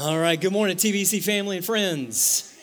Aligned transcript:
All 0.00 0.16
right, 0.16 0.40
good 0.40 0.52
morning, 0.52 0.76
TBC 0.76 1.24
family 1.24 1.56
and 1.56 1.66
friends. 1.66 2.54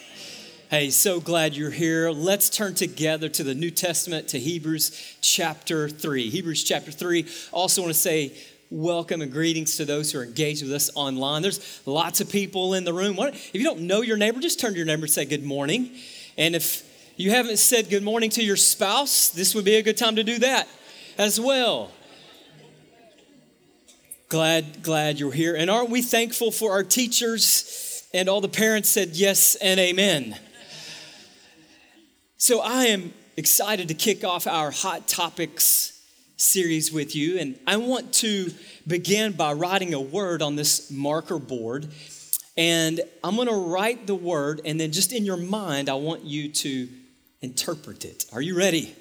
Hey, 0.70 0.90
so 0.90 1.20
glad 1.20 1.54
you're 1.54 1.70
here. 1.70 2.10
Let's 2.10 2.50
turn 2.50 2.76
together 2.76 3.28
to 3.28 3.44
the 3.44 3.54
New 3.54 3.72
Testament, 3.72 4.30
to 4.30 4.40
Hebrews 4.40 5.18
chapter 5.20 5.90
3. 5.90 6.30
Hebrews 6.30 6.64
chapter 6.64 6.92
3. 6.92 7.26
Also, 7.52 7.82
want 7.82 7.94
to 7.94 8.00
say 8.00 8.32
welcome 8.70 9.22
and 9.22 9.34
greetings 9.34 9.76
to 9.76 9.84
those 9.84 10.14
who 10.14 10.20
are 10.20 10.24
engaged 10.24 10.64
with 10.64 10.72
us 10.72 10.90
online. 10.96 11.42
There's 11.42 11.82
lots 11.86 12.22
of 12.22 12.30
people 12.30 12.74
in 12.74 12.86
the 12.86 12.94
room. 12.94 13.18
If 13.20 13.54
you 13.54 13.66
don't 13.66 13.82
know 13.82 14.02
your 14.02 14.16
neighbor, 14.16 14.40
just 14.40 14.62
turn 14.62 14.72
to 14.72 14.78
your 14.78 14.86
neighbor 14.86 15.04
and 15.04 15.12
say 15.12 15.26
good 15.26 15.44
morning. 15.44 15.92
And 16.38 16.56
if 16.56 16.90
you 17.18 17.32
haven't 17.32 17.58
said 17.58 17.90
good 17.90 18.04
morning 18.04 18.30
to 18.30 18.46
your 18.46 18.56
spouse, 18.56 19.28
this 19.28 19.54
would 19.54 19.66
be 19.66 19.76
a 19.76 19.84
good 19.84 19.98
time 19.98 20.16
to 20.16 20.24
do 20.24 20.40
that 20.40 20.70
as 21.18 21.38
well. 21.38 21.92
Glad, 24.36 24.84
glad 24.84 25.18
you're 25.18 25.32
here. 25.32 25.56
And 25.56 25.70
aren't 25.70 25.90
we 25.90 26.02
thankful 26.02 26.52
for 26.52 26.74
our 26.74 26.84
teachers? 26.84 28.06
And 28.14 28.28
all 28.28 28.42
the 28.42 28.50
parents 28.50 28.90
said 28.90 29.12
yes 29.12 29.56
and 29.56 29.80
amen. 29.80 30.38
So 32.36 32.60
I 32.60 32.88
am 32.88 33.14
excited 33.38 33.88
to 33.88 33.94
kick 33.94 34.26
off 34.26 34.46
our 34.46 34.72
Hot 34.72 35.08
Topics 35.08 36.06
series 36.36 36.92
with 36.92 37.16
you. 37.16 37.40
And 37.40 37.58
I 37.66 37.78
want 37.78 38.14
to 38.16 38.52
begin 38.86 39.32
by 39.32 39.54
writing 39.54 39.94
a 39.94 40.02
word 40.02 40.42
on 40.42 40.58
this 40.58 40.92
marker 40.92 41.40
board. 41.40 41.88
And 42.58 43.00
I'm 43.24 43.38
going 43.38 43.48
to 43.48 43.56
write 43.56 44.06
the 44.06 44.16
word, 44.16 44.60
and 44.66 44.78
then 44.78 44.92
just 44.92 45.14
in 45.14 45.24
your 45.24 45.38
mind, 45.38 45.88
I 45.88 45.94
want 45.94 46.26
you 46.26 46.50
to 46.50 46.90
interpret 47.40 48.04
it. 48.04 48.26
Are 48.34 48.42
you 48.42 48.58
ready? 48.58 48.94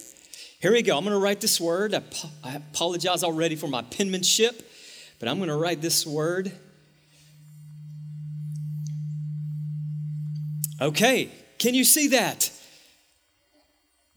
Here 0.60 0.70
we 0.70 0.82
go. 0.82 0.96
I'm 0.96 1.02
going 1.02 1.12
to 1.12 1.20
write 1.20 1.40
this 1.40 1.60
word. 1.60 1.92
I, 1.92 2.04
I 2.44 2.54
apologize 2.54 3.24
already 3.24 3.56
for 3.56 3.66
my 3.66 3.82
penmanship. 3.82 4.70
But 5.18 5.28
I'm 5.28 5.38
going 5.38 5.48
to 5.48 5.56
write 5.56 5.80
this 5.80 6.06
word. 6.06 6.52
Okay, 10.80 11.30
can 11.58 11.74
you 11.74 11.84
see 11.84 12.08
that? 12.08 12.50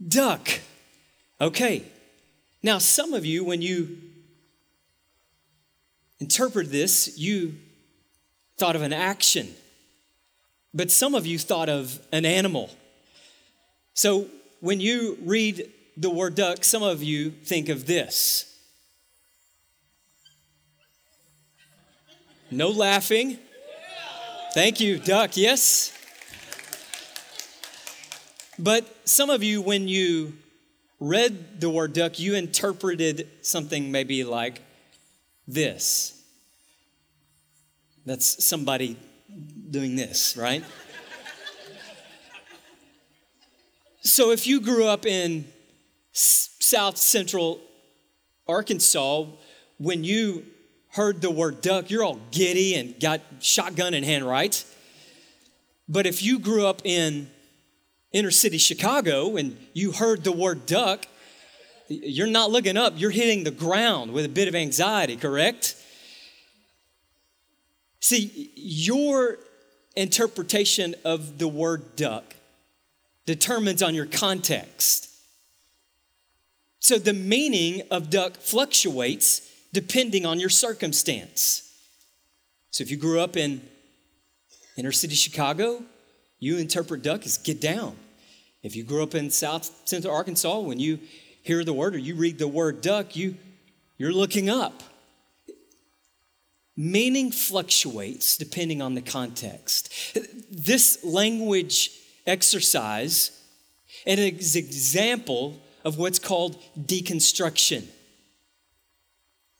Duck. 0.05 0.49
Okay. 1.39 1.83
Now, 2.63 2.79
some 2.79 3.13
of 3.13 3.25
you, 3.25 3.43
when 3.43 3.61
you 3.61 3.97
interpret 6.19 6.71
this, 6.71 7.17
you 7.17 7.55
thought 8.57 8.75
of 8.75 8.81
an 8.81 8.93
action, 8.93 9.47
but 10.73 10.89
some 10.91 11.13
of 11.13 11.25
you 11.25 11.37
thought 11.37 11.69
of 11.69 11.99
an 12.11 12.25
animal. 12.25 12.71
So 13.93 14.27
when 14.59 14.79
you 14.79 15.17
read 15.21 15.71
the 15.95 16.09
word 16.09 16.35
duck, 16.35 16.63
some 16.63 16.83
of 16.83 17.03
you 17.03 17.29
think 17.29 17.69
of 17.69 17.85
this 17.85 18.56
No 22.49 22.69
laughing. 22.69 23.37
Thank 24.53 24.79
you, 24.79 24.99
Duck. 24.99 25.35
Yes. 25.35 25.93
But 28.57 28.87
some 29.03 29.29
of 29.29 29.43
you, 29.43 29.61
when 29.61 29.87
you 29.89 30.33
read 30.99 31.59
the 31.59 31.69
word 31.69 31.93
duck, 31.93 32.19
you 32.19 32.35
interpreted 32.35 33.27
something 33.41 33.91
maybe 33.91 34.23
like 34.23 34.61
this. 35.45 36.23
That's 38.05 38.43
somebody 38.43 38.97
doing 39.69 39.97
this, 39.97 40.37
right? 40.37 40.63
so 43.99 44.31
if 44.31 44.47
you 44.47 44.61
grew 44.61 44.87
up 44.87 45.05
in 45.05 45.45
South 46.13 46.97
Central 46.97 47.59
Arkansas, 48.47 49.25
when 49.77 50.05
you 50.05 50.45
heard 50.89 51.21
the 51.21 51.31
word 51.31 51.61
duck, 51.61 51.89
you're 51.89 52.03
all 52.03 52.19
giddy 52.31 52.75
and 52.75 52.99
got 52.99 53.21
shotgun 53.39 53.93
in 53.93 54.03
hand, 54.03 54.25
right? 54.25 54.63
But 55.87 56.05
if 56.05 56.23
you 56.23 56.39
grew 56.39 56.65
up 56.65 56.81
in 56.83 57.29
inner 58.11 58.31
city 58.31 58.57
Chicago 58.57 59.35
and 59.37 59.57
you 59.73 59.91
heard 59.91 60.23
the 60.23 60.31
word 60.31 60.65
duck, 60.65 61.07
you're 61.87 62.27
not 62.27 62.51
looking 62.51 62.77
up, 62.77 62.93
you're 62.97 63.11
hitting 63.11 63.43
the 63.43 63.51
ground 63.51 64.11
with 64.11 64.25
a 64.25 64.29
bit 64.29 64.47
of 64.47 64.55
anxiety, 64.55 65.15
correct? 65.15 65.75
See, 67.99 68.51
your 68.55 69.37
interpretation 69.95 70.95
of 71.03 71.37
the 71.37 71.47
word 71.47 71.95
duck 71.95 72.35
determines 73.25 73.81
on 73.81 73.95
your 73.95 74.05
context. 74.05 75.09
So 76.79 76.97
the 76.97 77.13
meaning 77.13 77.81
of 77.91 78.09
duck 78.09 78.37
fluctuates 78.37 79.41
depending 79.77 80.25
on 80.25 80.39
your 80.39 80.49
circumstance. 80.49 81.71
So 82.71 82.81
if 82.81 82.89
you 82.89 82.97
grew 82.97 83.19
up 83.19 83.37
in 83.37 83.61
inner 84.75 84.91
city 84.91 85.13
Chicago, 85.13 85.83
you 86.39 86.57
interpret 86.57 87.03
duck 87.03 87.27
as 87.27 87.37
get 87.37 87.61
down. 87.61 87.95
If 88.63 88.75
you 88.75 88.83
grew 88.83 89.03
up 89.03 89.13
in 89.13 89.29
South 89.29 89.69
Central 89.85 90.15
Arkansas, 90.15 90.61
when 90.61 90.79
you 90.79 90.97
hear 91.43 91.63
the 91.63 91.73
word 91.73 91.93
or 91.93 91.99
you 91.99 92.15
read 92.15 92.39
the 92.39 92.47
word 92.47 92.81
duck, 92.81 93.15
you, 93.15 93.35
you're 93.99 94.11
looking 94.11 94.49
up. 94.49 94.81
Meaning 96.75 97.29
fluctuates 97.29 98.35
depending 98.35 98.81
on 98.81 98.95
the 98.95 99.03
context. 99.03 99.93
This 100.49 101.03
language 101.03 101.91
exercise 102.25 103.29
is 104.07 104.55
an 104.55 104.63
example 104.63 105.61
of 105.85 105.99
what's 105.99 106.17
called 106.17 106.59
deconstruction 106.75 107.83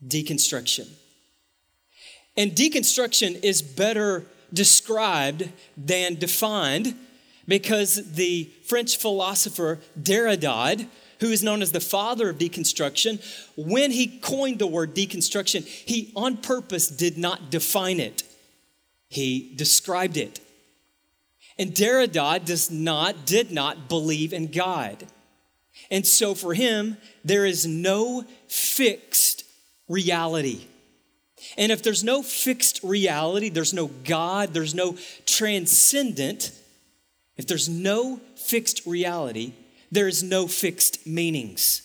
deconstruction. 0.05 0.87
And 2.35 2.51
deconstruction 2.51 3.43
is 3.43 3.61
better 3.61 4.25
described 4.53 5.49
than 5.75 6.15
defined 6.15 6.95
because 7.47 8.13
the 8.13 8.49
French 8.65 8.97
philosopher 8.97 9.79
Derrida, 9.99 10.87
who 11.19 11.27
is 11.27 11.43
known 11.43 11.61
as 11.61 11.71
the 11.71 11.79
father 11.79 12.29
of 12.29 12.37
deconstruction, 12.37 13.21
when 13.55 13.91
he 13.91 14.19
coined 14.19 14.59
the 14.59 14.67
word 14.67 14.93
deconstruction, 14.93 15.65
he 15.65 16.11
on 16.15 16.37
purpose 16.37 16.87
did 16.87 17.17
not 17.17 17.49
define 17.49 17.99
it, 17.99 18.23
he 19.09 19.53
described 19.55 20.17
it. 20.17 20.39
And 21.59 21.71
Derrida 21.71 22.45
does 22.45 22.69
not, 22.69 23.25
did 23.25 23.51
not 23.51 23.89
believe 23.89 24.31
in 24.31 24.51
God. 24.51 25.07
And 25.89 26.05
so 26.05 26.35
for 26.35 26.53
him, 26.53 26.97
there 27.23 27.45
is 27.45 27.65
no 27.65 28.25
fixed 28.47 29.43
reality. 29.87 30.65
And 31.57 31.71
if 31.71 31.83
there's 31.83 32.03
no 32.03 32.23
fixed 32.23 32.81
reality, 32.83 33.49
there's 33.49 33.73
no 33.73 33.87
God, 33.87 34.53
there's 34.53 34.73
no 34.73 34.97
transcendent, 35.25 36.51
if 37.35 37.45
there's 37.45 37.69
no 37.69 38.19
fixed 38.35 38.85
reality, 38.85 39.53
there 39.91 40.07
is 40.07 40.23
no 40.23 40.47
fixed 40.47 41.05
meanings. 41.05 41.83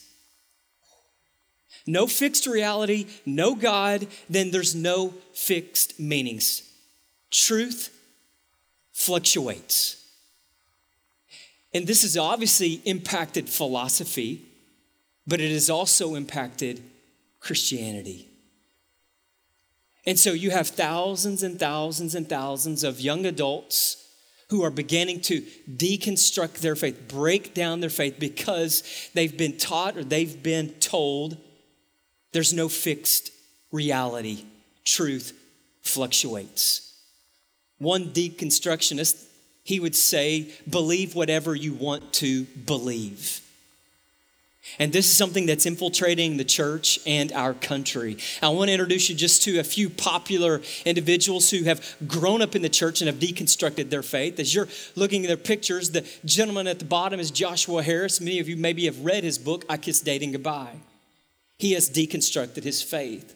No 1.87 2.07
fixed 2.07 2.47
reality, 2.47 3.07
no 3.27 3.55
God, 3.55 4.07
then 4.31 4.51
there's 4.51 4.75
no 4.75 5.15
fixed 5.35 5.99
meanings. 6.01 6.63
Truth 7.31 7.91
fluctuates. 8.93 10.03
And 11.75 11.87
this 11.87 12.03
has 12.03 12.17
obviously 12.17 12.81
impacted 12.85 13.49
philosophy, 13.49 14.45
but 15.27 15.41
it 15.41 15.51
has 15.51 15.69
also 15.71 16.15
impacted 16.15 16.83
Christianity. 17.43 18.29
And 20.07 20.19
so 20.19 20.33
you 20.33 20.51
have 20.51 20.69
thousands 20.69 21.43
and 21.43 21.59
thousands 21.59 22.15
and 22.15 22.29
thousands 22.29 22.83
of 22.83 23.01
young 23.01 23.27
adults 23.27 24.09
who 24.49 24.63
are 24.63 24.71
beginning 24.71 25.21
to 25.23 25.43
deconstruct 25.71 26.59
their 26.59 26.77
faith, 26.77 27.09
break 27.09 27.55
down 27.55 27.81
their 27.81 27.91
faith 27.91 28.17
because 28.19 28.83
they've 29.15 29.37
been 29.37 29.57
taught 29.57 29.97
or 29.97 30.05
they've 30.05 30.43
been 30.43 30.71
told 30.75 31.37
there's 32.33 32.53
no 32.53 32.69
fixed 32.69 33.31
reality. 33.71 34.45
Truth 34.85 35.33
fluctuates. 35.83 36.95
One 37.79 38.13
deconstructionist, 38.13 39.25
he 39.65 39.81
would 39.81 39.97
say, 39.97 40.53
believe 40.69 41.15
whatever 41.15 41.55
you 41.55 41.75
want 41.75 42.13
to 42.15 42.45
believe. 42.45 43.42
And 44.79 44.93
this 44.93 45.07
is 45.07 45.17
something 45.17 45.47
that's 45.47 45.67
infiltrating 45.67 46.37
the 46.37 46.45
church 46.45 46.99
and 47.05 47.33
our 47.33 47.53
country. 47.53 48.17
I 48.41 48.49
want 48.49 48.69
to 48.69 48.73
introduce 48.73 49.11
you 49.11 49.17
just 49.17 49.43
to 49.43 49.59
a 49.59 49.65
few 49.65 49.91
popular 49.91 50.63
individuals 50.85 51.51
who 51.51 51.65
have 51.65 51.97
grown 52.07 52.41
up 52.41 52.55
in 52.55 52.63
the 52.63 52.69
church 52.69 53.01
and 53.01 53.09
have 53.09 53.19
deconstructed 53.19 53.91
their 53.91 54.05
faith. 54.05 54.39
As 54.39 54.55
you're 54.55 54.69
looking 54.95 55.25
at 55.25 55.29
their 55.29 55.37
pictures, 55.37 55.91
the 55.91 56.07
gentleman 56.25 56.69
at 56.69 56.79
the 56.79 56.85
bottom 56.85 57.19
is 57.19 57.31
Joshua 57.31 57.83
Harris. 57.83 58.21
Many 58.21 58.39
of 58.39 58.49
you 58.49 58.57
maybe 58.57 58.85
have 58.85 59.01
read 59.01 59.25
his 59.25 59.37
book, 59.37 59.65
I 59.69 59.77
Kiss 59.77 60.01
Dating 60.01 60.33
Goodbye. 60.33 60.77
He 61.59 61.73
has 61.73 61.91
deconstructed 61.91 62.63
his 62.63 62.83
faith. 62.83 63.35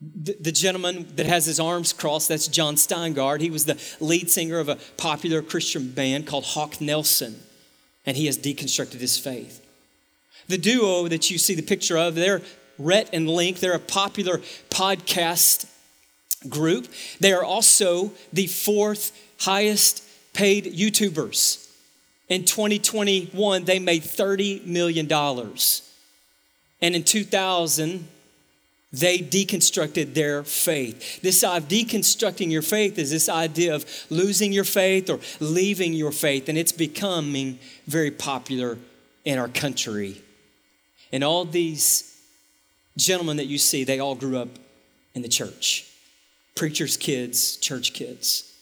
The, 0.00 0.36
the 0.38 0.52
gentleman 0.52 1.08
that 1.16 1.26
has 1.26 1.46
his 1.46 1.58
arms 1.58 1.92
crossed, 1.92 2.28
that's 2.28 2.48
Jon 2.48 2.76
Steingard. 2.76 3.40
He 3.40 3.50
was 3.50 3.64
the 3.64 3.80
lead 3.98 4.30
singer 4.30 4.58
of 4.58 4.68
a 4.68 4.76
popular 4.96 5.42
Christian 5.42 5.90
band 5.90 6.26
called 6.26 6.44
Hawk 6.44 6.80
Nelson 6.80 7.40
and 8.06 8.16
he 8.16 8.26
has 8.26 8.38
deconstructed 8.38 9.00
his 9.00 9.18
faith. 9.18 9.62
The 10.48 10.58
duo 10.58 11.08
that 11.08 11.30
you 11.30 11.38
see 11.38 11.54
the 11.54 11.62
picture 11.62 11.98
of, 11.98 12.14
they're 12.14 12.42
Rhett 12.78 13.10
and 13.12 13.28
Link. 13.28 13.58
They're 13.58 13.74
a 13.74 13.80
popular 13.80 14.38
podcast 14.70 15.66
group. 16.48 16.86
They 17.20 17.32
are 17.32 17.44
also 17.44 18.12
the 18.32 18.46
fourth 18.46 19.12
highest 19.40 20.04
paid 20.32 20.66
YouTubers. 20.66 21.68
In 22.28 22.44
2021, 22.44 23.64
they 23.64 23.78
made 23.78 24.02
$30 24.02 24.66
million. 24.66 25.10
And 26.82 26.94
in 26.94 27.02
2000, 27.02 28.08
they 28.92 29.18
deconstructed 29.18 30.14
their 30.14 30.42
faith. 30.44 31.20
This 31.20 31.42
idea 31.42 31.56
of 31.56 31.68
deconstructing 31.68 32.50
your 32.50 32.62
faith 32.62 32.98
is 32.98 33.10
this 33.10 33.28
idea 33.28 33.74
of 33.74 33.84
losing 34.10 34.52
your 34.52 34.64
faith 34.64 35.10
or 35.10 35.18
leaving 35.40 35.92
your 35.92 36.12
faith, 36.12 36.48
and 36.48 36.56
it's 36.56 36.72
becoming 36.72 37.58
very 37.86 38.10
popular 38.10 38.78
in 39.24 39.38
our 39.38 39.48
country. 39.48 40.22
And 41.12 41.24
all 41.24 41.44
these 41.44 42.16
gentlemen 42.96 43.36
that 43.36 43.46
you 43.46 43.58
see, 43.58 43.84
they 43.84 43.98
all 43.98 44.14
grew 44.14 44.38
up 44.38 44.48
in 45.14 45.22
the 45.22 45.28
church 45.28 45.84
preachers' 46.54 46.96
kids, 46.96 47.58
church 47.58 47.92
kids. 47.92 48.54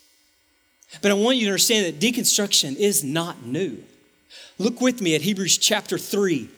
But 1.00 1.12
I 1.12 1.14
want 1.14 1.36
you 1.36 1.44
to 1.44 1.50
understand 1.50 1.86
that 1.86 2.00
deconstruction 2.00 2.74
is 2.76 3.04
not 3.04 3.46
new. 3.46 3.82
Look 4.58 4.80
with 4.80 5.00
me 5.00 5.14
at 5.14 5.22
Hebrews 5.22 5.58
chapter 5.58 5.96
3. 5.96 6.48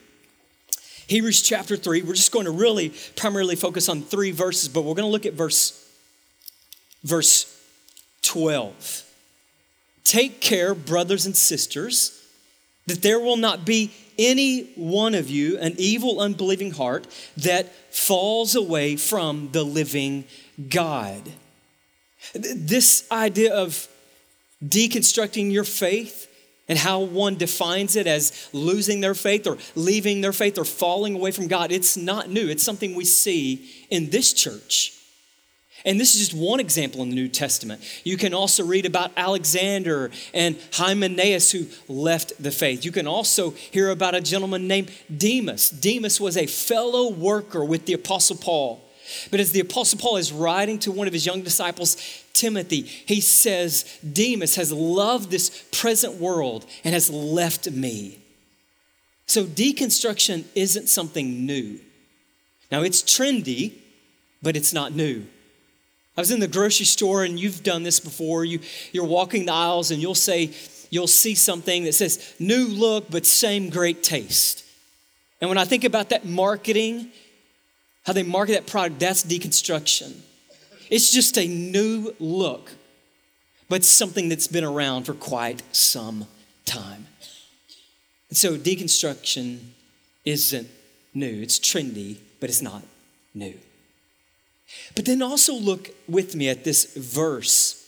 Hebrews 1.08 1.40
chapter 1.42 1.76
3, 1.76 2.02
we're 2.02 2.14
just 2.14 2.32
going 2.32 2.46
to 2.46 2.50
really 2.50 2.92
primarily 3.14 3.54
focus 3.54 3.88
on 3.88 4.02
three 4.02 4.32
verses, 4.32 4.68
but 4.68 4.82
we're 4.82 4.94
going 4.94 5.06
to 5.06 5.12
look 5.12 5.26
at 5.26 5.34
verse 5.34 5.82
verse 7.04 7.52
12. 8.22 9.04
Take 10.02 10.40
care, 10.40 10.74
brothers 10.74 11.26
and 11.26 11.36
sisters, 11.36 12.22
that 12.86 13.02
there 13.02 13.20
will 13.20 13.36
not 13.36 13.64
be 13.64 13.92
any 14.18 14.72
one 14.74 15.14
of 15.14 15.28
you 15.28 15.58
an 15.58 15.74
evil, 15.78 16.20
unbelieving 16.20 16.72
heart 16.72 17.06
that 17.36 17.72
falls 17.94 18.54
away 18.54 18.96
from 18.96 19.50
the 19.52 19.62
living 19.62 20.24
God. 20.68 21.22
This 22.34 23.06
idea 23.12 23.54
of 23.54 23.88
deconstructing 24.64 25.52
your 25.52 25.64
faith 25.64 26.32
and 26.68 26.78
how 26.78 27.00
one 27.00 27.36
defines 27.36 27.96
it 27.96 28.06
as 28.06 28.48
losing 28.52 29.00
their 29.00 29.14
faith 29.14 29.46
or 29.46 29.58
leaving 29.74 30.20
their 30.20 30.32
faith 30.32 30.58
or 30.58 30.64
falling 30.64 31.14
away 31.14 31.30
from 31.30 31.46
God, 31.46 31.70
it's 31.70 31.96
not 31.96 32.28
new. 32.28 32.48
It's 32.48 32.62
something 32.62 32.94
we 32.94 33.04
see 33.04 33.70
in 33.90 34.10
this 34.10 34.32
church. 34.32 34.92
And 35.84 36.00
this 36.00 36.16
is 36.16 36.28
just 36.28 36.34
one 36.34 36.58
example 36.58 37.02
in 37.02 37.10
the 37.10 37.14
New 37.14 37.28
Testament. 37.28 37.80
You 38.02 38.16
can 38.16 38.34
also 38.34 38.64
read 38.64 38.86
about 38.86 39.12
Alexander 39.16 40.10
and 40.34 40.58
Hymenaeus 40.72 41.52
who 41.52 41.66
left 41.86 42.42
the 42.42 42.50
faith. 42.50 42.84
You 42.84 42.90
can 42.90 43.06
also 43.06 43.50
hear 43.50 43.90
about 43.90 44.16
a 44.16 44.20
gentleman 44.20 44.66
named 44.66 44.90
Demas. 45.16 45.70
Demas 45.70 46.20
was 46.20 46.36
a 46.36 46.46
fellow 46.46 47.12
worker 47.12 47.64
with 47.64 47.86
the 47.86 47.92
Apostle 47.92 48.36
Paul. 48.36 48.85
But 49.30 49.40
as 49.40 49.52
the 49.52 49.60
Apostle 49.60 49.98
Paul 49.98 50.16
is 50.16 50.32
writing 50.32 50.78
to 50.80 50.92
one 50.92 51.06
of 51.06 51.12
his 51.12 51.26
young 51.26 51.42
disciples, 51.42 51.96
Timothy, 52.32 52.82
he 52.82 53.20
says, 53.20 53.98
Demas 54.00 54.56
has 54.56 54.72
loved 54.72 55.30
this 55.30 55.64
present 55.72 56.14
world 56.14 56.66
and 56.84 56.92
has 56.94 57.10
left 57.10 57.70
me. 57.70 58.18
So 59.26 59.44
deconstruction 59.44 60.44
isn't 60.54 60.88
something 60.88 61.46
new. 61.46 61.80
Now 62.70 62.82
it's 62.82 63.02
trendy, 63.02 63.72
but 64.42 64.56
it's 64.56 64.72
not 64.72 64.92
new. 64.92 65.26
I 66.16 66.20
was 66.20 66.30
in 66.30 66.40
the 66.40 66.48
grocery 66.48 66.86
store 66.86 67.24
and 67.24 67.38
you've 67.38 67.62
done 67.62 67.82
this 67.82 68.00
before. 68.00 68.44
You, 68.44 68.60
you're 68.92 69.04
walking 69.04 69.46
the 69.46 69.52
aisles 69.52 69.90
and 69.90 70.00
you'll 70.00 70.14
say, 70.14 70.52
you'll 70.90 71.06
see 71.06 71.34
something 71.34 71.84
that 71.84 71.92
says 71.92 72.34
new 72.38 72.66
look, 72.66 73.10
but 73.10 73.26
same 73.26 73.68
great 73.68 74.02
taste. 74.02 74.64
And 75.40 75.50
when 75.50 75.58
I 75.58 75.64
think 75.64 75.84
about 75.84 76.08
that 76.10 76.24
marketing, 76.24 77.10
how 78.06 78.12
they 78.12 78.22
market 78.22 78.52
that 78.52 78.66
product, 78.66 79.00
that's 79.00 79.24
deconstruction. 79.24 80.20
It's 80.90 81.10
just 81.10 81.36
a 81.36 81.46
new 81.48 82.14
look, 82.20 82.70
but 83.68 83.84
something 83.84 84.28
that's 84.28 84.46
been 84.46 84.64
around 84.64 85.04
for 85.04 85.14
quite 85.14 85.62
some 85.74 86.26
time. 86.64 87.08
And 88.28 88.38
so 88.38 88.56
deconstruction 88.56 89.58
isn't 90.24 90.68
new. 91.14 91.42
It's 91.42 91.58
trendy, 91.58 92.18
but 92.38 92.48
it's 92.48 92.62
not 92.62 92.82
new. 93.34 93.58
But 94.94 95.04
then 95.04 95.20
also 95.20 95.54
look 95.54 95.90
with 96.08 96.36
me 96.36 96.48
at 96.48 96.62
this 96.62 96.94
verse. 96.96 97.82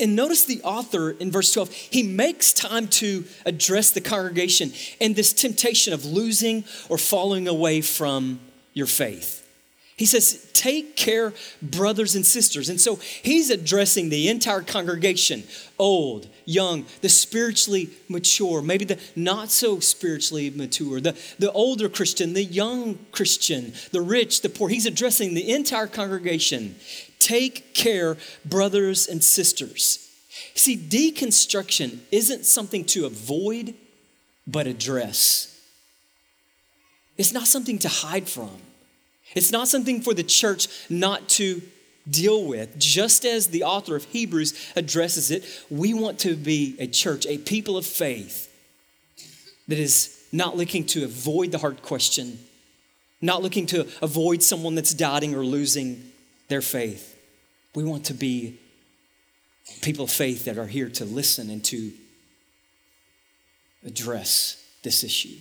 And, 0.00 0.16
notice 0.16 0.44
the 0.44 0.60
author 0.62 1.10
in 1.10 1.30
verse 1.30 1.52
12, 1.52 1.72
he 1.72 2.02
makes 2.02 2.52
time 2.52 2.88
to 2.88 3.24
address 3.44 3.90
the 3.90 4.00
congregation 4.00 4.72
and 5.00 5.14
this 5.14 5.32
temptation 5.32 5.92
of 5.92 6.04
losing 6.04 6.64
or 6.88 6.98
falling 6.98 7.46
away 7.46 7.80
from 7.80 8.40
your 8.78 8.86
faith. 8.86 9.44
He 9.98 10.06
says, 10.06 10.48
Take 10.54 10.96
care, 10.96 11.34
brothers 11.60 12.14
and 12.14 12.24
sisters. 12.24 12.68
And 12.68 12.80
so 12.80 12.96
he's 12.96 13.50
addressing 13.50 14.08
the 14.08 14.28
entire 14.28 14.62
congregation 14.62 15.42
old, 15.78 16.28
young, 16.44 16.84
the 17.00 17.08
spiritually 17.08 17.90
mature, 18.08 18.62
maybe 18.62 18.84
the 18.84 18.98
not 19.14 19.50
so 19.50 19.80
spiritually 19.80 20.50
mature, 20.50 21.00
the, 21.00 21.16
the 21.38 21.52
older 21.52 21.88
Christian, 21.88 22.32
the 22.32 22.44
young 22.44 22.98
Christian, 23.12 23.72
the 23.90 24.00
rich, 24.00 24.40
the 24.40 24.48
poor. 24.48 24.68
He's 24.68 24.86
addressing 24.86 25.34
the 25.34 25.52
entire 25.52 25.88
congregation. 25.88 26.76
Take 27.18 27.74
care, 27.74 28.16
brothers 28.44 29.08
and 29.08 29.22
sisters. 29.22 30.08
See, 30.54 30.76
deconstruction 30.76 31.98
isn't 32.12 32.46
something 32.46 32.84
to 32.86 33.06
avoid, 33.06 33.74
but 34.46 34.68
address. 34.68 35.56
It's 37.16 37.32
not 37.32 37.48
something 37.48 37.78
to 37.80 37.88
hide 37.88 38.28
from. 38.28 38.67
It's 39.34 39.52
not 39.52 39.68
something 39.68 40.00
for 40.00 40.14
the 40.14 40.22
church 40.22 40.68
not 40.88 41.28
to 41.30 41.62
deal 42.08 42.44
with. 42.44 42.78
Just 42.78 43.24
as 43.24 43.48
the 43.48 43.64
author 43.64 43.96
of 43.96 44.04
Hebrews 44.04 44.72
addresses 44.76 45.30
it, 45.30 45.44
we 45.70 45.94
want 45.94 46.18
to 46.20 46.34
be 46.34 46.76
a 46.78 46.86
church, 46.86 47.26
a 47.26 47.38
people 47.38 47.76
of 47.76 47.84
faith 47.84 48.46
that 49.68 49.78
is 49.78 50.18
not 50.32 50.56
looking 50.56 50.84
to 50.86 51.04
avoid 51.04 51.52
the 51.52 51.58
hard 51.58 51.82
question, 51.82 52.38
not 53.20 53.42
looking 53.42 53.66
to 53.66 53.86
avoid 54.02 54.42
someone 54.42 54.74
that's 54.74 54.94
doubting 54.94 55.34
or 55.34 55.44
losing 55.44 56.10
their 56.48 56.62
faith. 56.62 57.14
We 57.74 57.84
want 57.84 58.06
to 58.06 58.14
be 58.14 58.58
people 59.82 60.04
of 60.04 60.10
faith 60.10 60.46
that 60.46 60.58
are 60.58 60.66
here 60.66 60.88
to 60.88 61.04
listen 61.04 61.50
and 61.50 61.62
to 61.66 61.92
address 63.84 64.62
this 64.82 65.04
issue. 65.04 65.36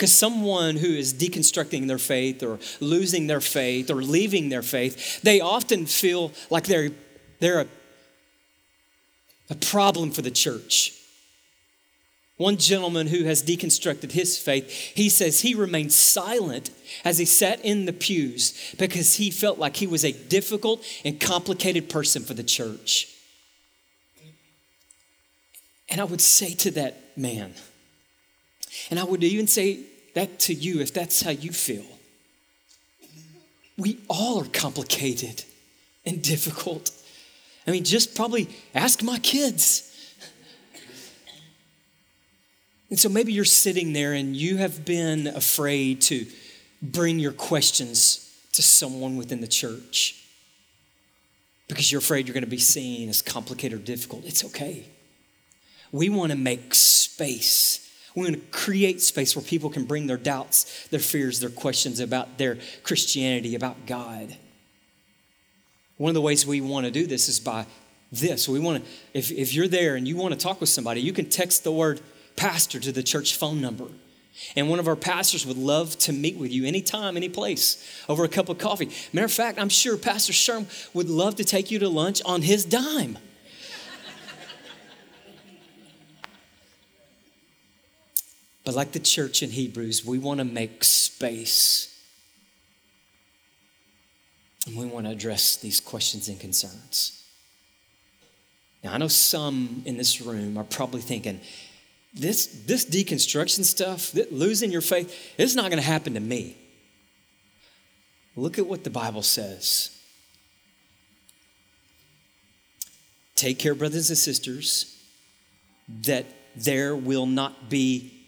Because 0.00 0.12
someone 0.12 0.76
who 0.76 0.86
is 0.86 1.12
deconstructing 1.12 1.86
their 1.86 1.98
faith 1.98 2.42
or 2.42 2.58
losing 2.80 3.26
their 3.26 3.42
faith 3.42 3.90
or 3.90 3.96
leaving 3.96 4.48
their 4.48 4.62
faith, 4.62 5.20
they 5.20 5.42
often 5.42 5.84
feel 5.84 6.32
like 6.48 6.64
they're, 6.64 6.88
they're 7.38 7.60
a, 7.60 7.66
a 9.50 9.54
problem 9.56 10.10
for 10.10 10.22
the 10.22 10.30
church. 10.30 10.94
One 12.38 12.56
gentleman 12.56 13.08
who 13.08 13.24
has 13.24 13.42
deconstructed 13.42 14.12
his 14.12 14.38
faith, 14.38 14.70
he 14.70 15.10
says 15.10 15.42
he 15.42 15.54
remained 15.54 15.92
silent 15.92 16.70
as 17.04 17.18
he 17.18 17.26
sat 17.26 17.62
in 17.62 17.84
the 17.84 17.92
pews 17.92 18.74
because 18.78 19.16
he 19.16 19.30
felt 19.30 19.58
like 19.58 19.76
he 19.76 19.86
was 19.86 20.02
a 20.02 20.12
difficult 20.12 20.82
and 21.04 21.20
complicated 21.20 21.90
person 21.90 22.22
for 22.22 22.32
the 22.32 22.42
church. 22.42 23.06
And 25.90 26.00
I 26.00 26.04
would 26.04 26.22
say 26.22 26.54
to 26.54 26.70
that 26.70 27.18
man, 27.18 27.52
and 28.90 28.98
I 28.98 29.04
would 29.04 29.22
even 29.22 29.46
say 29.46 29.80
that 30.14 30.38
to 30.40 30.54
you 30.54 30.80
if 30.80 30.92
that's 30.92 31.22
how 31.22 31.30
you 31.30 31.52
feel. 31.52 31.84
We 33.76 33.98
all 34.08 34.42
are 34.42 34.48
complicated 34.48 35.44
and 36.04 36.22
difficult. 36.22 36.90
I 37.66 37.70
mean, 37.70 37.84
just 37.84 38.14
probably 38.14 38.48
ask 38.74 39.02
my 39.02 39.18
kids. 39.18 39.86
And 42.90 42.98
so 42.98 43.08
maybe 43.08 43.32
you're 43.32 43.44
sitting 43.44 43.92
there 43.92 44.12
and 44.12 44.36
you 44.36 44.56
have 44.56 44.84
been 44.84 45.28
afraid 45.28 46.00
to 46.02 46.26
bring 46.82 47.18
your 47.18 47.32
questions 47.32 48.26
to 48.52 48.62
someone 48.62 49.16
within 49.16 49.40
the 49.40 49.46
church 49.46 50.16
because 51.68 51.92
you're 51.92 52.00
afraid 52.00 52.26
you're 52.26 52.34
going 52.34 52.42
to 52.42 52.50
be 52.50 52.58
seen 52.58 53.08
as 53.08 53.22
complicated 53.22 53.78
or 53.78 53.82
difficult. 53.82 54.24
It's 54.24 54.44
okay. 54.44 54.84
We 55.92 56.08
want 56.08 56.32
to 56.32 56.38
make 56.38 56.74
space 56.74 57.89
we 58.14 58.22
want 58.22 58.34
to 58.34 58.40
create 58.50 59.00
space 59.00 59.36
where 59.36 59.44
people 59.44 59.70
can 59.70 59.84
bring 59.84 60.06
their 60.06 60.16
doubts, 60.16 60.88
their 60.88 61.00
fears, 61.00 61.40
their 61.40 61.50
questions 61.50 62.00
about 62.00 62.38
their 62.38 62.58
Christianity, 62.82 63.54
about 63.54 63.86
God. 63.86 64.36
One 65.96 66.10
of 66.10 66.14
the 66.14 66.20
ways 66.20 66.46
we 66.46 66.60
want 66.60 66.86
to 66.86 66.90
do 66.90 67.06
this 67.06 67.28
is 67.28 67.38
by 67.38 67.66
this. 68.10 68.48
We 68.48 68.58
want 68.58 68.84
to, 68.84 68.90
if, 69.14 69.30
if 69.30 69.54
you're 69.54 69.68
there 69.68 69.96
and 69.96 70.08
you 70.08 70.16
want 70.16 70.34
to 70.34 70.40
talk 70.40 70.60
with 70.60 70.68
somebody, 70.68 71.00
you 71.00 71.12
can 71.12 71.28
text 71.28 71.62
the 71.62 71.72
word 71.72 72.00
pastor 72.36 72.80
to 72.80 72.90
the 72.90 73.02
church 73.02 73.36
phone 73.36 73.60
number. 73.60 73.86
And 74.56 74.70
one 74.70 74.78
of 74.78 74.88
our 74.88 74.96
pastors 74.96 75.44
would 75.44 75.58
love 75.58 75.98
to 75.98 76.12
meet 76.12 76.36
with 76.36 76.50
you 76.50 76.64
anytime, 76.64 77.16
any 77.16 77.28
place, 77.28 77.84
over 78.08 78.24
a 78.24 78.28
cup 78.28 78.48
of 78.48 78.58
coffee. 78.58 78.90
Matter 79.12 79.26
of 79.26 79.32
fact, 79.32 79.58
I'm 79.58 79.68
sure 79.68 79.96
Pastor 79.96 80.32
Sherm 80.32 80.66
would 80.94 81.10
love 81.10 81.36
to 81.36 81.44
take 81.44 81.70
you 81.70 81.78
to 81.80 81.88
lunch 81.88 82.22
on 82.24 82.42
his 82.42 82.64
dime. 82.64 83.18
But 88.70 88.76
like 88.76 88.92
the 88.92 89.00
church 89.00 89.42
in 89.42 89.50
Hebrews, 89.50 90.04
we 90.04 90.20
want 90.20 90.38
to 90.38 90.44
make 90.44 90.84
space 90.84 91.92
And 94.64 94.76
we 94.76 94.86
want 94.86 95.06
to 95.06 95.10
address 95.10 95.56
these 95.56 95.80
questions 95.80 96.28
and 96.28 96.38
concerns. 96.38 97.24
Now, 98.84 98.94
I 98.94 98.98
know 98.98 99.08
some 99.08 99.82
in 99.86 99.96
this 99.96 100.20
room 100.20 100.56
are 100.56 100.62
probably 100.62 101.00
thinking, 101.00 101.40
this, 102.14 102.46
this 102.64 102.84
deconstruction 102.84 103.64
stuff, 103.64 104.14
losing 104.30 104.70
your 104.70 104.82
faith, 104.82 105.34
it's 105.36 105.56
not 105.56 105.68
going 105.68 105.82
to 105.82 105.88
happen 105.88 106.14
to 106.14 106.20
me. 106.20 106.56
Look 108.36 108.56
at 108.56 108.68
what 108.68 108.84
the 108.84 108.90
Bible 108.90 109.22
says. 109.22 109.98
Take 113.34 113.58
care, 113.58 113.74
brothers 113.74 114.10
and 114.10 114.18
sisters, 114.18 114.96
that 116.02 116.26
there 116.54 116.94
will 116.94 117.26
not 117.26 117.68
be 117.68 118.18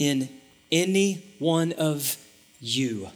in 0.00 0.28
any 0.72 1.22
one 1.38 1.72
of 1.74 2.16
you 2.58 3.10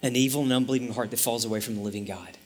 an 0.00 0.14
evil 0.14 0.42
and 0.42 0.52
unbelieving 0.52 0.92
heart 0.92 1.10
that 1.10 1.18
falls 1.18 1.44
away 1.44 1.58
from 1.58 1.74
the 1.74 1.80
living 1.80 2.04
God. 2.04 2.36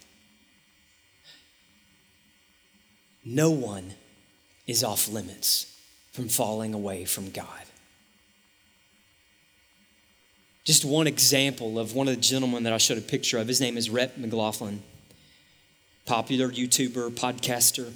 No 3.25 3.51
one 3.51 3.93
is 4.67 4.83
off 4.83 5.09
limits 5.09 5.67
from 6.13 6.29
falling 6.29 6.73
away 6.73 7.05
from 7.05 7.31
God. 7.31 7.47
Just 10.65 10.85
one 10.85 11.07
example 11.07 11.79
of 11.79 11.95
one 11.95 12.09
of 12.09 12.15
the 12.15 12.21
gentlemen 12.21 12.63
that 12.63 12.73
I 12.73 12.79
showed 12.79 12.99
a 12.99 13.03
picture 13.03 13.39
of. 13.39 13.49
His 13.49 13.61
name 13.61 13.77
is 13.77 13.91
Rhett 13.91 14.19
McLaughlin, 14.19 14.83
popular 16.07 16.49
YouTuber, 16.49 17.11
podcaster. 17.11 17.93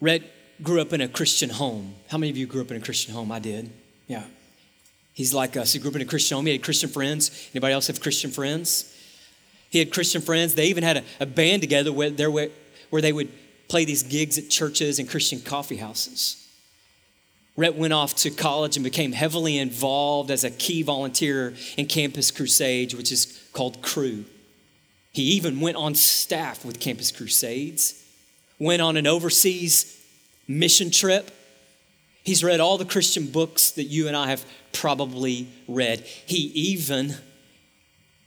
Rhett 0.00 0.22
grew 0.62 0.80
up 0.80 0.92
in 0.92 1.00
a 1.00 1.08
Christian 1.08 1.50
home. 1.50 1.94
How 2.08 2.18
many 2.18 2.30
of 2.30 2.36
you 2.36 2.46
grew 2.46 2.60
up 2.60 2.70
in 2.70 2.76
a 2.76 2.80
Christian 2.80 3.14
home? 3.14 3.32
I 3.32 3.38
did. 3.38 3.70
Yeah. 4.06 4.24
He's 5.12 5.34
like 5.34 5.56
us. 5.56 5.72
He 5.72 5.78
grew 5.78 5.90
up 5.90 5.96
in 5.96 6.02
a 6.02 6.06
Christian 6.06 6.36
home. 6.36 6.46
He 6.46 6.52
had 6.52 6.62
Christian 6.62 6.88
friends. 6.88 7.48
Anybody 7.52 7.74
else 7.74 7.88
have 7.88 8.00
Christian 8.00 8.30
friends? 8.30 8.94
He 9.70 9.78
had 9.78 9.92
Christian 9.92 10.22
friends. 10.22 10.54
They 10.54 10.66
even 10.66 10.84
had 10.84 10.98
a, 10.98 11.04
a 11.20 11.26
band 11.26 11.62
together 11.62 11.92
where, 11.92 12.10
where 12.90 13.02
they 13.02 13.12
would 13.12 13.30
play 13.68 13.84
these 13.84 14.02
gigs 14.02 14.38
at 14.38 14.50
churches 14.50 14.98
and 14.98 15.08
Christian 15.08 15.40
coffee 15.40 15.76
houses. 15.76 16.38
Rhett 17.56 17.76
went 17.76 17.92
off 17.92 18.14
to 18.16 18.30
college 18.30 18.76
and 18.76 18.84
became 18.84 19.12
heavily 19.12 19.58
involved 19.58 20.30
as 20.30 20.44
a 20.44 20.50
key 20.50 20.82
volunteer 20.82 21.54
in 21.76 21.86
Campus 21.86 22.30
Crusades, 22.30 22.94
which 22.94 23.12
is 23.12 23.42
called 23.52 23.82
Cru. 23.82 24.24
He 25.12 25.22
even 25.22 25.60
went 25.60 25.76
on 25.76 25.94
staff 25.94 26.64
with 26.64 26.80
Campus 26.80 27.12
Crusades, 27.12 28.02
went 28.58 28.80
on 28.80 28.96
an 28.96 29.06
overseas 29.06 30.01
mission 30.58 30.90
trip. 30.90 31.30
He's 32.24 32.44
read 32.44 32.60
all 32.60 32.78
the 32.78 32.84
Christian 32.84 33.26
books 33.26 33.72
that 33.72 33.84
you 33.84 34.06
and 34.08 34.16
I 34.16 34.28
have 34.28 34.44
probably 34.72 35.48
read. 35.66 36.00
He 36.00 36.36
even 36.36 37.14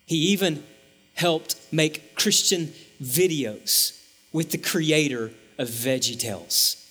he 0.06 0.18
even 0.18 0.64
helped 1.16 1.56
make 1.72 2.16
Christian 2.16 2.74
videos 3.02 4.00
with 4.32 4.52
the 4.52 4.58
creator 4.58 5.32
of 5.58 5.68
VeggieTales. 5.70 6.82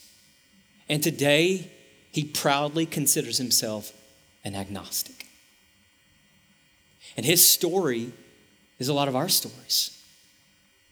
And 0.88 1.02
today, 1.02 1.70
he 2.10 2.24
proudly 2.24 2.86
considers 2.86 3.38
himself 3.38 3.92
an 4.44 4.54
agnostic. 4.54 5.26
And 7.16 7.24
his 7.24 7.48
story 7.48 8.12
is 8.78 8.88
a 8.88 8.94
lot 8.94 9.08
of 9.08 9.14
our 9.14 9.28
stories 9.28 10.02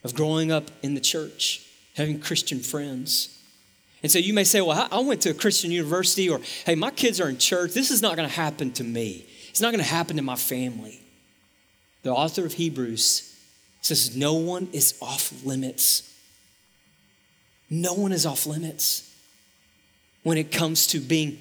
of 0.05 0.15
growing 0.15 0.53
up 0.53 0.71
in 0.83 0.95
the 0.95 1.01
church, 1.01 1.67
having 1.97 2.21
Christian 2.21 2.61
friends, 2.61 3.42
and 4.03 4.11
so 4.11 4.19
you 4.19 4.35
may 4.35 4.45
say, 4.45 4.61
well, 4.61 4.89
I 4.91 4.99
went 5.01 5.21
to 5.23 5.31
a 5.31 5.35
Christian 5.35 5.71
university, 5.71 6.29
or 6.29 6.41
hey, 6.67 6.75
my 6.75 6.91
kids 6.91 7.21
are 7.21 7.29
in 7.29 7.39
church. 7.39 7.73
This 7.73 7.91
is 7.91 8.03
not 8.03 8.17
going 8.17 8.29
to 8.29 8.35
happen 8.35 8.73
to 8.73 8.85
me. 8.85 9.27
It's 9.51 9.61
not 9.61 9.73
going 9.73 9.85
to 9.85 9.91
happen 9.91 10.17
to 10.17 10.23
my 10.23 10.37
family. 10.37 11.01
The 12.03 12.11
author 12.11 12.45
of 12.45 12.55
Hebrews 12.55 13.37
says, 13.81 14.17
no 14.17 14.35
one 14.35 14.69
is 14.73 14.95
off 15.01 15.45
limits. 15.45 16.09
No 17.71 17.95
one 17.95 18.13
is 18.13 18.27
off 18.27 18.47
limits 18.47 19.15
when 20.23 20.37
it 20.37 20.53
comes 20.53 20.87
to 20.89 21.01
being 21.01 21.39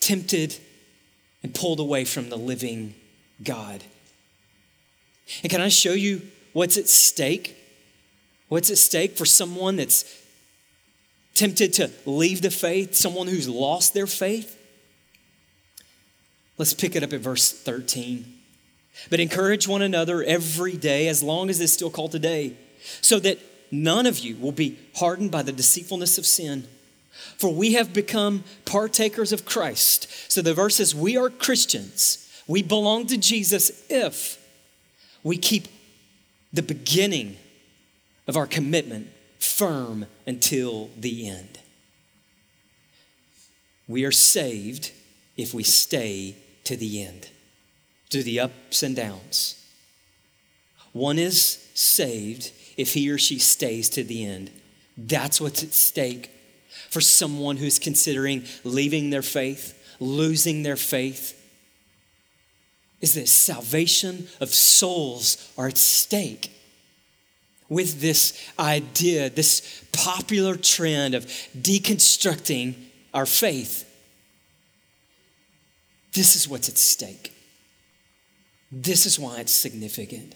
tempted 0.00 0.56
and 1.42 1.54
pulled 1.54 1.80
away 1.80 2.04
from 2.04 2.28
the 2.30 2.36
living 2.36 2.94
God. 3.42 3.82
And 5.42 5.50
can 5.50 5.60
I 5.60 5.68
show 5.68 5.92
you 5.92 6.22
what's 6.52 6.78
at 6.78 6.88
stake? 6.88 7.56
What's 8.48 8.70
at 8.70 8.78
stake 8.78 9.16
for 9.16 9.24
someone 9.24 9.76
that's 9.76 10.21
tempted 11.42 11.72
to 11.72 11.90
leave 12.06 12.40
the 12.40 12.52
faith, 12.52 12.94
someone 12.94 13.26
who's 13.26 13.48
lost 13.48 13.94
their 13.94 14.06
faith? 14.06 14.56
Let's 16.56 16.72
pick 16.72 16.94
it 16.94 17.02
up 17.02 17.12
at 17.12 17.18
verse 17.18 17.50
13. 17.50 18.32
But 19.10 19.18
encourage 19.18 19.66
one 19.66 19.82
another 19.82 20.22
every 20.22 20.76
day, 20.76 21.08
as 21.08 21.20
long 21.20 21.50
as 21.50 21.60
it's 21.60 21.72
still 21.72 21.90
called 21.90 22.12
today, 22.12 22.56
so 23.00 23.18
that 23.18 23.40
none 23.72 24.06
of 24.06 24.20
you 24.20 24.36
will 24.36 24.52
be 24.52 24.78
hardened 24.94 25.32
by 25.32 25.42
the 25.42 25.50
deceitfulness 25.50 26.16
of 26.16 26.26
sin. 26.26 26.68
For 27.38 27.52
we 27.52 27.72
have 27.72 27.92
become 27.92 28.44
partakers 28.64 29.32
of 29.32 29.44
Christ. 29.44 30.30
So 30.30 30.42
the 30.42 30.54
verse 30.54 30.76
says, 30.76 30.94
We 30.94 31.16
are 31.16 31.28
Christians. 31.28 32.18
We 32.46 32.62
belong 32.62 33.06
to 33.06 33.16
Jesus 33.16 33.84
if 33.90 34.38
we 35.24 35.38
keep 35.38 35.66
the 36.52 36.62
beginning 36.62 37.36
of 38.28 38.36
our 38.36 38.46
commitment 38.46 39.08
firm 39.42 40.06
until 40.26 40.90
the 40.96 41.28
end. 41.28 41.58
We 43.88 44.04
are 44.04 44.12
saved 44.12 44.92
if 45.36 45.52
we 45.52 45.62
stay 45.62 46.36
to 46.64 46.76
the 46.76 47.02
end, 47.02 47.28
through 48.10 48.22
the 48.22 48.40
ups 48.40 48.82
and 48.82 48.94
downs. 48.94 49.58
One 50.92 51.18
is 51.18 51.68
saved 51.74 52.52
if 52.76 52.94
he 52.94 53.10
or 53.10 53.18
she 53.18 53.38
stays 53.38 53.88
to 53.90 54.04
the 54.04 54.24
end. 54.24 54.50
That's 54.96 55.40
what's 55.40 55.62
at 55.62 55.72
stake 55.72 56.30
for 56.90 57.00
someone 57.00 57.56
who's 57.56 57.78
considering 57.78 58.44
leaving 58.62 59.10
their 59.10 59.22
faith, 59.22 59.96
losing 59.98 60.62
their 60.62 60.76
faith. 60.76 61.38
Is 63.00 63.14
that 63.14 63.28
salvation 63.28 64.28
of 64.40 64.50
souls 64.50 65.52
are 65.58 65.68
at 65.68 65.78
stake 65.78 66.52
with 67.68 68.00
this 68.00 68.50
idea, 68.58 69.30
this 69.30 69.82
popular 69.92 70.56
trend 70.56 71.14
of 71.14 71.24
deconstructing 71.56 72.74
our 73.14 73.26
faith. 73.26 73.88
This 76.12 76.36
is 76.36 76.48
what's 76.48 76.68
at 76.68 76.76
stake. 76.76 77.32
This 78.70 79.06
is 79.06 79.18
why 79.18 79.40
it's 79.40 79.52
significant. 79.52 80.34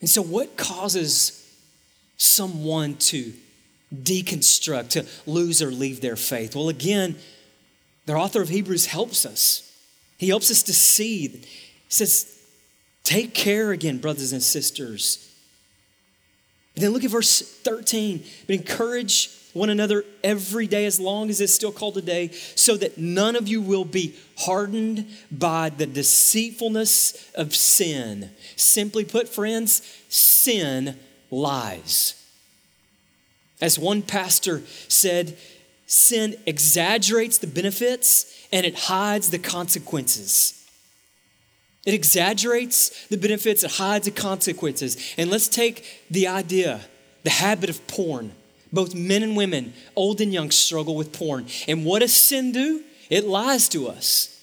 And 0.00 0.08
so, 0.08 0.22
what 0.22 0.56
causes 0.56 1.36
someone 2.16 2.96
to 2.96 3.32
deconstruct, 3.94 4.88
to 4.90 5.06
lose 5.26 5.62
or 5.62 5.70
leave 5.70 6.00
their 6.00 6.16
faith? 6.16 6.54
Well, 6.54 6.68
again, 6.68 7.16
the 8.06 8.14
author 8.14 8.42
of 8.42 8.48
Hebrews 8.48 8.86
helps 8.86 9.24
us. 9.24 9.66
He 10.18 10.28
helps 10.28 10.50
us 10.50 10.62
to 10.64 10.74
see. 10.74 11.28
He 11.28 11.46
says, 11.88 12.38
Take 13.04 13.34
care 13.34 13.72
again, 13.72 13.98
brothers 13.98 14.32
and 14.32 14.42
sisters 14.42 15.29
and 16.80 16.86
then 16.86 16.94
look 16.94 17.04
at 17.04 17.10
verse 17.10 17.42
13. 17.42 18.24
But 18.46 18.54
encourage 18.54 19.28
one 19.52 19.68
another 19.68 20.02
every 20.24 20.66
day 20.66 20.86
as 20.86 20.98
long 20.98 21.28
as 21.28 21.38
it's 21.42 21.52
still 21.52 21.72
called 21.72 21.92
today, 21.92 22.28
so 22.54 22.74
that 22.78 22.96
none 22.96 23.36
of 23.36 23.46
you 23.46 23.60
will 23.60 23.84
be 23.84 24.14
hardened 24.38 25.06
by 25.30 25.68
the 25.68 25.84
deceitfulness 25.84 27.32
of 27.34 27.54
sin. 27.54 28.30
Simply 28.56 29.04
put, 29.04 29.28
friends, 29.28 29.82
sin 30.08 30.98
lies. 31.30 32.14
As 33.60 33.78
one 33.78 34.00
pastor 34.00 34.62
said, 34.88 35.36
sin 35.84 36.34
exaggerates 36.46 37.36
the 37.36 37.46
benefits 37.46 38.48
and 38.50 38.64
it 38.64 38.78
hides 38.78 39.28
the 39.28 39.38
consequences. 39.38 40.59
It 41.86 41.94
exaggerates 41.94 43.06
the 43.06 43.16
benefits, 43.16 43.64
it 43.64 43.72
hides 43.72 44.04
the 44.04 44.10
consequences. 44.10 45.14
And 45.16 45.30
let's 45.30 45.48
take 45.48 46.04
the 46.10 46.26
idea, 46.28 46.82
the 47.22 47.30
habit 47.30 47.70
of 47.70 47.86
porn. 47.86 48.32
Both 48.72 48.94
men 48.94 49.22
and 49.22 49.36
women, 49.36 49.72
old 49.96 50.20
and 50.20 50.32
young, 50.32 50.50
struggle 50.50 50.94
with 50.94 51.12
porn. 51.12 51.46
And 51.66 51.84
what 51.84 52.00
does 52.00 52.12
sin 52.12 52.52
do? 52.52 52.84
It 53.08 53.24
lies 53.24 53.68
to 53.70 53.88
us. 53.88 54.36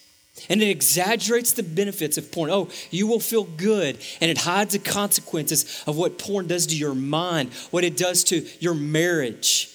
And 0.48 0.62
it 0.62 0.68
exaggerates 0.68 1.52
the 1.52 1.62
benefits 1.62 2.18
of 2.18 2.30
porn. 2.30 2.50
Oh, 2.50 2.68
you 2.90 3.06
will 3.06 3.20
feel 3.20 3.44
good. 3.44 3.98
And 4.20 4.30
it 4.30 4.38
hides 4.38 4.72
the 4.72 4.78
consequences 4.78 5.82
of 5.86 5.96
what 5.96 6.18
porn 6.18 6.46
does 6.46 6.66
to 6.66 6.76
your 6.76 6.94
mind, 6.94 7.52
what 7.70 7.84
it 7.84 7.96
does 7.96 8.24
to 8.24 8.46
your 8.60 8.74
marriage, 8.74 9.70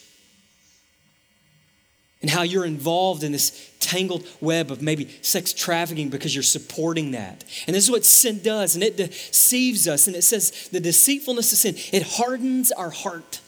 and 2.23 2.31
how 2.31 2.41
you're 2.41 2.65
involved 2.65 3.21
in 3.23 3.33
this 3.33 3.69
tangled 3.79 4.25
web 4.41 4.71
of 4.71 4.81
maybe 4.81 5.09
sex 5.21 5.53
trafficking 5.53 6.09
because 6.09 6.33
you're 6.33 6.41
supporting 6.41 7.11
that. 7.11 7.43
And 7.67 7.75
this 7.75 7.83
is 7.83 7.91
what 7.91 8.05
sin 8.05 8.41
does, 8.41 8.73
and 8.73 8.83
it 8.83 8.97
deceives 8.97 9.87
us. 9.87 10.07
And 10.07 10.15
it 10.15 10.23
says 10.23 10.69
the 10.69 10.79
deceitfulness 10.79 11.51
of 11.51 11.59
sin, 11.59 11.75
it 11.91 12.03
hardens 12.03 12.71
our 12.71 12.89
heart. 12.89 13.41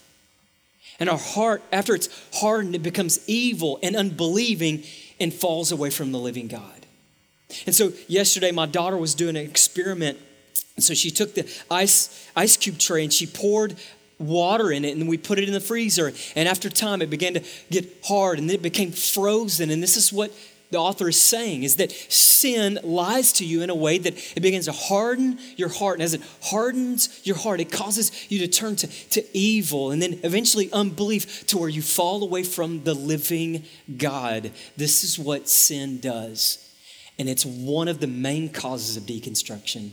And 0.99 1.09
our 1.09 1.17
heart, 1.17 1.63
after 1.71 1.95
it's 1.95 2.09
hardened, 2.35 2.75
it 2.75 2.83
becomes 2.83 3.27
evil 3.27 3.79
and 3.81 3.95
unbelieving 3.95 4.83
and 5.19 5.33
falls 5.33 5.71
away 5.71 5.89
from 5.89 6.11
the 6.11 6.19
living 6.19 6.47
God. 6.47 6.85
And 7.65 7.73
so, 7.73 7.93
yesterday, 8.07 8.51
my 8.51 8.65
daughter 8.65 8.97
was 8.97 9.15
doing 9.15 9.37
an 9.37 9.45
experiment 9.45 10.19
And 10.75 10.83
so 10.83 10.93
she 10.93 11.09
took 11.09 11.35
the 11.35 11.49
ice, 11.71 12.29
ice 12.35 12.57
cube 12.57 12.77
tray 12.77 13.03
and 13.03 13.13
she 13.13 13.25
poured 13.25 13.77
water 14.19 14.71
in 14.71 14.85
it 14.85 14.95
and 14.95 15.07
we 15.07 15.17
put 15.17 15.39
it 15.39 15.47
in 15.47 15.53
the 15.53 15.59
freezer. 15.59 16.11
And 16.35 16.47
after 16.47 16.69
time, 16.69 17.01
it 17.01 17.09
began 17.09 17.33
to 17.33 17.43
get 17.69 17.85
hard 18.05 18.39
and 18.39 18.49
it 18.49 18.61
became 18.61 18.91
frozen. 18.91 19.69
And 19.69 19.81
this 19.81 19.97
is 19.97 20.13
what 20.13 20.31
the 20.71 20.77
author 20.79 21.07
is 21.07 21.21
saying 21.21 21.63
is 21.63 21.75
that 21.77 21.91
sin 21.91 22.79
lies 22.83 23.33
to 23.33 23.45
you 23.45 23.61
in 23.61 23.69
a 23.69 23.75
way 23.75 23.97
that 23.97 24.17
it 24.35 24.41
begins 24.41 24.65
to 24.65 24.71
harden 24.71 25.39
your 25.55 25.69
heart. 25.69 25.95
And 25.95 26.03
as 26.03 26.13
it 26.13 26.21
hardens 26.43 27.21
your 27.23 27.37
heart, 27.37 27.59
it 27.59 27.71
causes 27.71 28.29
you 28.31 28.39
to 28.39 28.47
turn 28.47 28.75
to, 28.77 28.87
to 28.87 29.37
evil 29.37 29.91
and 29.91 30.01
then 30.01 30.19
eventually 30.23 30.71
unbelief 30.73 31.45
to 31.47 31.57
where 31.57 31.69
you 31.69 31.81
fall 31.81 32.23
away 32.23 32.43
from 32.43 32.83
the 32.83 32.93
living 32.93 33.63
God. 33.97 34.51
This 34.75 35.03
is 35.03 35.19
what 35.19 35.47
sin 35.47 35.99
does. 35.99 36.61
And 37.17 37.29
it's 37.29 37.45
one 37.45 37.87
of 37.87 37.99
the 37.99 38.07
main 38.07 38.49
causes 38.49 38.97
of 38.97 39.03
deconstruction. 39.03 39.91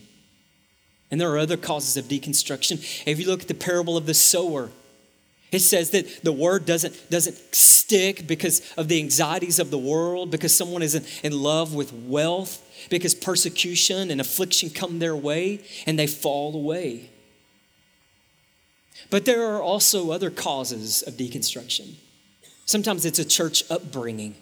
And 1.13 1.21
there 1.21 1.31
are 1.31 1.39
other 1.39 1.59
causes 1.59 1.99
of 1.99 2.07
deconstruction. 2.07 3.05
If 3.07 3.21
you 3.21 3.27
look 3.27 3.43
at 3.43 3.49
the 3.49 3.55
parable 3.55 3.99
of 3.99 4.07
the 4.07 4.15
sower, 4.15 4.71
it 5.53 5.59
says 5.59 5.91
that 5.91 6.25
the 6.25 6.33
word 6.33 6.65
doesn't, 6.65 7.11
doesn't 7.11 7.37
stick 7.55 8.27
because 8.27 8.63
of 8.79 8.89
the 8.89 8.99
anxieties 8.99 9.59
of 9.59 9.71
the 9.71 9.77
world, 9.77 10.31
because 10.31 10.57
someone 10.57 10.83
is 10.83 10.95
in, 10.95 11.05
in 11.23 11.39
love 11.39 11.75
with 11.75 11.93
wealth, 11.93 12.67
because 12.89 13.15
persecution 13.15 14.11
and 14.11 14.23
affliction 14.23 14.71
come 14.71 14.99
their 14.99 15.15
way 15.15 15.61
and 15.87 15.99
they 15.99 16.07
fall 16.07 16.57
away. 16.57 17.11
But 19.11 19.27
there 19.27 19.47
are 19.55 19.61
also 19.61 20.13
other 20.13 20.31
causes 20.31 21.03
of 21.03 21.15
deconstruction. 21.15 21.97
Sometimes 22.65 23.05
it's 23.05 23.19
a 23.19 23.25
church 23.27 23.65
upbringing. 23.71 24.35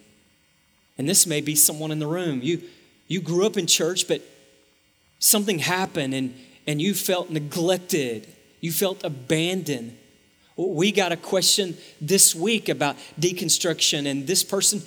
And 0.96 1.08
this 1.08 1.26
may 1.26 1.40
be 1.40 1.56
someone 1.56 1.90
in 1.90 1.98
the 1.98 2.06
room. 2.06 2.40
You, 2.42 2.62
you 3.08 3.20
grew 3.20 3.44
up 3.44 3.56
in 3.56 3.66
church, 3.66 4.06
but 4.06 4.22
something 5.18 5.58
happened 5.58 6.14
and, 6.14 6.34
and 6.70 6.80
you 6.80 6.94
felt 6.94 7.30
neglected, 7.30 8.26
you 8.60 8.72
felt 8.72 9.04
abandoned 9.04 9.96
we 10.68 10.92
got 10.92 11.12
a 11.12 11.16
question 11.16 11.76
this 12.00 12.34
week 12.34 12.68
about 12.68 12.96
deconstruction, 13.18 14.06
and 14.06 14.26
this 14.26 14.44
person 14.44 14.82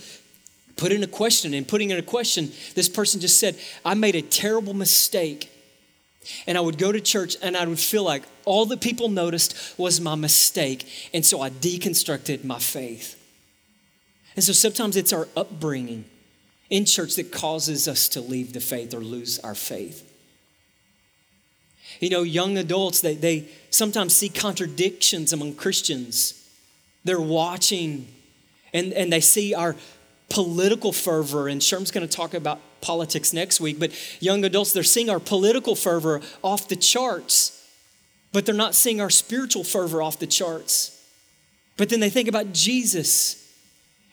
put 0.75 0.91
in 0.91 1.03
a 1.03 1.07
question. 1.07 1.53
And 1.53 1.67
putting 1.67 1.91
in 1.91 1.97
a 1.97 2.03
question, 2.03 2.51
this 2.75 2.89
person 2.89 3.19
just 3.19 3.39
said, 3.39 3.57
I 3.85 3.93
made 3.93 4.15
a 4.15 4.21
terrible 4.21 4.73
mistake. 4.73 5.49
And 6.47 6.57
I 6.57 6.61
would 6.61 6.77
go 6.77 6.91
to 6.91 7.01
church 7.01 7.35
and 7.41 7.57
I 7.57 7.65
would 7.65 7.79
feel 7.79 8.03
like 8.03 8.23
all 8.45 8.65
the 8.65 8.77
people 8.77 9.09
noticed 9.09 9.77
was 9.77 9.99
my 9.99 10.15
mistake. 10.15 10.87
And 11.13 11.25
so 11.25 11.41
I 11.41 11.49
deconstructed 11.49 12.45
my 12.45 12.59
faith. 12.59 13.19
And 14.37 14.43
so 14.43 14.53
sometimes 14.53 14.95
it's 14.95 15.11
our 15.11 15.27
upbringing 15.35 16.05
in 16.69 16.85
church 16.85 17.15
that 17.15 17.33
causes 17.33 17.89
us 17.89 18.07
to 18.09 18.21
leave 18.21 18.53
the 18.53 18.61
faith 18.61 18.93
or 18.93 19.01
lose 19.01 19.37
our 19.39 19.53
faith. 19.53 20.12
You 22.03 22.09
know, 22.09 22.23
young 22.23 22.57
adults, 22.57 22.99
they, 22.99 23.15
they 23.15 23.47
sometimes 23.69 24.13
see 24.13 24.27
contradictions 24.27 25.31
among 25.31 25.55
Christians. 25.55 26.49
They're 27.05 27.21
watching 27.21 28.07
and, 28.73 28.91
and 28.91 29.13
they 29.13 29.21
see 29.21 29.53
our 29.53 29.77
political 30.29 30.91
fervor, 30.91 31.47
and 31.47 31.63
Sherm's 31.63 31.91
going 31.91 32.05
to 32.05 32.13
talk 32.13 32.33
about 32.33 32.59
politics 32.81 33.31
next 33.31 33.61
week, 33.61 33.79
but 33.79 33.91
young 34.21 34.43
adults, 34.43 34.73
they're 34.73 34.83
seeing 34.83 35.09
our 35.09 35.19
political 35.19 35.75
fervor 35.75 36.19
off 36.43 36.67
the 36.67 36.75
charts, 36.75 37.65
but 38.33 38.45
they're 38.45 38.53
not 38.53 38.75
seeing 38.75 38.99
our 38.99 39.11
spiritual 39.11 39.63
fervor 39.63 40.01
off 40.01 40.19
the 40.19 40.27
charts. 40.27 41.01
But 41.77 41.87
then 41.87 42.01
they 42.01 42.09
think 42.09 42.27
about 42.27 42.51
Jesus 42.51 43.39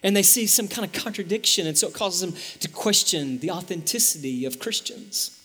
and 0.03 0.15
they 0.15 0.23
see 0.23 0.47
some 0.47 0.69
kind 0.69 0.85
of 0.87 0.93
contradiction, 0.93 1.67
and 1.67 1.77
so 1.77 1.89
it 1.89 1.95
causes 1.95 2.21
them 2.21 2.41
to 2.61 2.69
question 2.69 3.39
the 3.39 3.51
authenticity 3.51 4.45
of 4.45 4.61
Christians. 4.61 5.40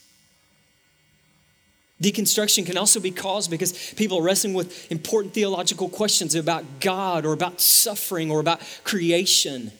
Deconstruction 2.01 2.65
can 2.65 2.77
also 2.77 2.99
be 2.99 3.11
caused 3.11 3.49
because 3.49 3.93
people 3.93 4.19
are 4.19 4.23
wrestling 4.23 4.53
with 4.53 4.91
important 4.91 5.33
theological 5.33 5.87
questions 5.87 6.35
about 6.35 6.81
God 6.81 7.25
or 7.25 7.31
about 7.31 7.61
suffering 7.61 8.29
or 8.29 8.39
about 8.39 8.61
creation. 8.83 9.72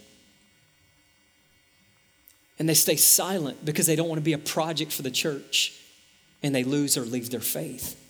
And 2.58 2.70
they 2.70 2.74
stay 2.74 2.96
silent 2.96 3.66
because 3.66 3.86
they 3.86 3.98
don't 3.98 4.08
want 4.08 4.20
to 4.20 4.24
be 4.24 4.34
a 4.34 4.38
project 4.38 4.94
for 4.94 5.02
the 5.02 5.12
church 5.12 5.74
and 6.42 6.56
they 6.56 6.64
lose 6.64 6.98
or 6.98 7.02
leave 7.02 7.32
their 7.32 7.42
faith. 7.42 8.02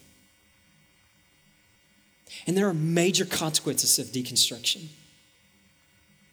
And 2.45 2.56
there 2.56 2.67
are 2.67 2.73
major 2.75 3.25
consequences 3.25 3.97
of 3.97 4.08
deconstruction 4.08 4.89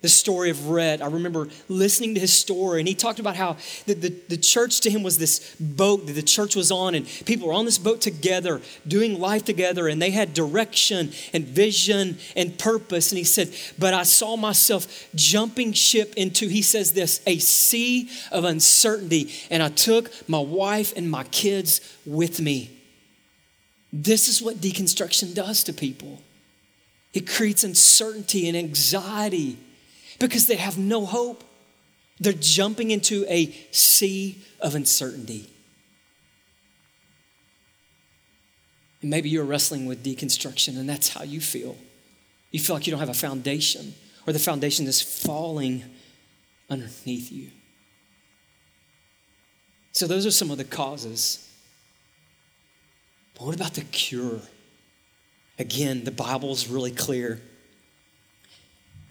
the 0.02 0.08
story 0.08 0.50
of 0.50 0.68
Rhett. 0.68 1.00
I 1.00 1.06
remember 1.06 1.48
listening 1.68 2.14
to 2.14 2.20
his 2.20 2.32
story, 2.32 2.80
and 2.80 2.88
he 2.88 2.94
talked 2.94 3.20
about 3.20 3.36
how 3.36 3.56
the, 3.86 3.94
the, 3.94 4.08
the, 4.28 4.36
church 4.36 4.80
to 4.80 4.90
him 4.90 5.02
was 5.02 5.16
this 5.16 5.54
boat 5.58 6.06
that 6.06 6.12
the 6.12 6.22
church 6.22 6.56
was 6.56 6.70
on, 6.70 6.94
and 6.94 7.06
people 7.24 7.46
were 7.46 7.54
on 7.54 7.64
this 7.64 7.78
boat 7.78 8.00
together, 8.00 8.60
doing 8.86 9.18
life 9.18 9.44
together, 9.44 9.88
and 9.88 10.02
they 10.02 10.10
had 10.10 10.34
direction 10.34 11.12
and 11.32 11.44
vision 11.46 12.18
and 12.36 12.58
purpose. 12.58 13.12
And 13.12 13.18
he 13.18 13.24
said, 13.24 13.54
But 13.78 13.94
I 13.94 14.02
saw 14.02 14.36
myself 14.36 15.08
jumping 15.14 15.72
ship 15.72 16.12
into, 16.16 16.48
he 16.48 16.62
says 16.62 16.92
this, 16.92 17.22
a 17.26 17.38
sea 17.38 18.10
of 18.32 18.44
uncertainty, 18.44 19.32
and 19.50 19.62
I 19.62 19.68
took 19.68 20.10
my 20.28 20.40
wife 20.40 20.92
and 20.96 21.10
my 21.10 21.24
kids 21.24 21.80
with 22.04 22.40
me. 22.40 22.76
This 23.92 24.26
is 24.26 24.42
what 24.42 24.56
deconstruction 24.56 25.34
does 25.34 25.62
to 25.64 25.72
people. 25.72 26.20
It 27.12 27.28
creates 27.28 27.62
uncertainty 27.62 28.48
and 28.48 28.56
anxiety 28.56 29.58
because 30.28 30.46
they 30.46 30.56
have 30.56 30.78
no 30.78 31.04
hope. 31.04 31.44
They're 32.20 32.32
jumping 32.32 32.90
into 32.90 33.24
a 33.28 33.50
sea 33.72 34.42
of 34.60 34.74
uncertainty. 34.74 35.50
And 39.00 39.10
maybe 39.10 39.28
you're 39.28 39.44
wrestling 39.44 39.86
with 39.86 40.04
deconstruction, 40.04 40.78
and 40.78 40.88
that's 40.88 41.08
how 41.08 41.24
you 41.24 41.40
feel. 41.40 41.76
You 42.52 42.60
feel 42.60 42.76
like 42.76 42.86
you 42.86 42.92
don't 42.92 43.00
have 43.00 43.08
a 43.08 43.14
foundation, 43.14 43.94
or 44.26 44.32
the 44.32 44.38
foundation 44.38 44.86
is 44.86 45.02
falling 45.02 45.82
underneath 46.70 47.32
you. 47.32 47.50
So, 49.90 50.06
those 50.06 50.24
are 50.24 50.30
some 50.30 50.50
of 50.50 50.58
the 50.58 50.64
causes. 50.64 51.48
But 53.34 53.44
what 53.44 53.54
about 53.54 53.74
the 53.74 53.82
cure? 53.82 54.40
Again, 55.58 56.04
the 56.04 56.10
Bible's 56.10 56.68
really 56.68 56.92
clear 56.92 57.42